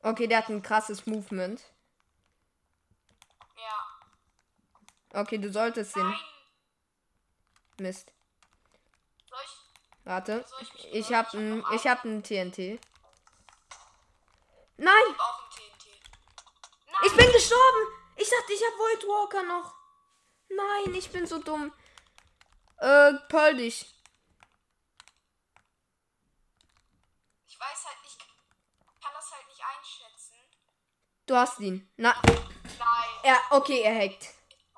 Okay, 0.05 0.27
der 0.27 0.39
hat 0.39 0.49
ein 0.49 0.63
krasses 0.63 1.07
Movement. 1.07 1.61
Ja. 3.57 5.21
Okay, 5.21 5.39
du 5.39 5.51
solltest 5.53 5.97
den. 5.97 6.09
Nein! 6.09 6.19
Mist. 7.79 8.13
Soll 9.29 9.39
ich? 9.45 10.05
Warte. 10.05 10.45
Soll 10.49 10.63
ich 10.63 10.95
Ich 10.95 11.07
bewerben? 11.09 11.15
hab 11.15 11.35
Ich 11.35 11.35
hab 11.35 11.35
ein, 11.35 11.65
ich 11.75 11.87
hab 11.87 12.05
ein 12.05 12.23
TNT. 12.23 12.59
Nein! 14.77 14.95
ein 14.97 15.51
TNT. 15.51 15.87
Nein! 16.87 17.03
Ich 17.07 17.17
bin 17.17 17.33
gestorben! 17.33 17.87
Ich 18.17 18.31
dachte, 18.31 18.53
ich 18.53 18.63
hab 18.63 18.79
Void 18.79 19.05
Walker 19.09 19.43
noch. 19.43 19.75
Nein, 20.49 20.95
ich 20.95 21.11
bin 21.11 21.27
so 21.27 21.43
dumm. 21.43 21.73
Äh, 22.79 23.13
Pearl 23.29 23.57
dich. 23.57 23.93
Ich 27.47 27.59
weiß 27.59 27.85
halt, 27.87 27.99
ich 28.05 28.19
kann 29.01 29.13
das 29.15 29.31
halt 29.33 29.47
nicht 29.49 29.61
einschätzen. 29.61 30.37
Du 31.27 31.35
hast 31.37 31.59
ihn. 31.61 31.89
Na, 31.97 32.15
Nein. 32.27 32.37
er, 33.23 33.37
okay, 33.51 33.81
er 33.83 33.95
hackt. 33.95 34.29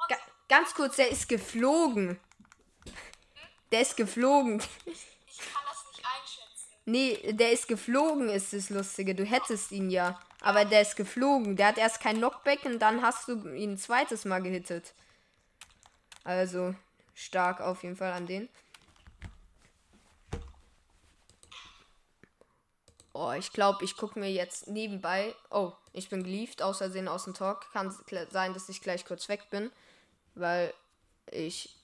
Ga 0.09 0.17
ganz 0.49 0.75
kurz, 0.75 0.97
der 0.97 1.11
ist 1.11 1.29
geflogen. 1.29 2.21
Der 3.73 3.81
ist 3.81 3.97
geflogen. 3.97 4.63
Ich 4.85 5.39
kann 5.39 5.65
das 5.69 5.85
nicht 5.91 6.05
einschätzen. 6.07 6.69
Nee, 6.85 7.33
der 7.33 7.51
ist 7.51 7.67
geflogen, 7.67 8.29
ist 8.29 8.53
das 8.53 8.71
Lustige. 8.71 9.15
Du 9.17 9.25
hättest 9.25 9.73
ihn 9.73 9.91
ja. 9.91 10.21
Aber 10.41 10.65
der 10.65 10.83
ist 10.83 10.95
geflogen. 10.95 11.57
Der 11.57 11.69
hat 11.69 11.79
erst 11.79 12.01
kein 12.01 12.19
Knockback 12.19 12.65
und 12.65 12.79
dann 12.79 13.03
hast 13.03 13.27
du 13.27 13.49
ihn 13.55 13.73
ein 13.73 13.79
zweites 13.79 14.25
Mal 14.25 14.41
gehittet. 14.41 14.95
Also, 16.23 16.77
stark 17.15 17.61
auf 17.61 17.83
jeden 17.83 17.97
Fall 17.97 18.13
an 18.13 18.27
den. 18.27 18.49
Oh, 23.19 23.33
ich 23.33 23.51
glaube, 23.51 23.83
ich 23.83 23.97
gucke 23.97 24.19
mir 24.19 24.31
jetzt 24.31 24.69
nebenbei. 24.69 25.35
Oh, 25.51 25.73
ich 25.95 26.11
bin 26.11 26.23
gelieft, 26.23 26.61
außersehen 26.61 27.09
aus 27.09 27.25
dem 27.25 27.33
Talk. 27.33 27.73
Kann 27.73 27.95
sein, 28.31 28.53
dass 28.53 28.69
ich 28.69 28.83
gleich 28.83 29.07
kurz 29.07 29.31
weg 29.31 29.49
bin, 29.49 29.71
weil 30.35 30.75
ich. 31.31 31.75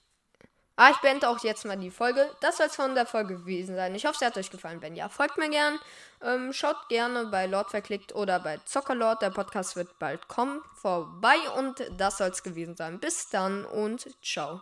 Ah, 0.76 0.90
ich 0.90 0.98
beende 0.98 1.28
auch 1.28 1.38
jetzt 1.42 1.64
mal 1.64 1.78
die 1.78 1.90
Folge. 1.90 2.28
Das 2.40 2.58
soll 2.58 2.66
es 2.66 2.76
von 2.76 2.94
der 2.94 3.06
Folge 3.06 3.38
gewesen 3.38 3.76
sein. 3.76 3.94
Ich 3.94 4.04
hoffe, 4.04 4.16
es 4.20 4.26
hat 4.26 4.36
euch 4.36 4.50
gefallen. 4.50 4.82
Wenn 4.82 4.94
ja, 4.94 5.08
folgt 5.08 5.38
mir 5.38 5.48
gern. 5.48 5.78
Ähm, 6.22 6.52
schaut 6.52 6.88
gerne 6.88 7.26
bei 7.26 7.46
Lord 7.46 7.70
verklickt 7.70 8.14
oder 8.14 8.40
bei 8.40 8.58
Zockerlord. 8.64 9.22
Der 9.22 9.30
Podcast 9.30 9.76
wird 9.76 9.98
bald 9.98 10.28
kommen. 10.28 10.62
Vorbei 10.74 11.36
und 11.56 11.82
das 11.96 12.18
soll 12.18 12.30
es 12.30 12.42
gewesen 12.42 12.76
sein. 12.76 13.00
Bis 13.00 13.30
dann 13.30 13.64
und 13.64 14.08
ciao. 14.22 14.60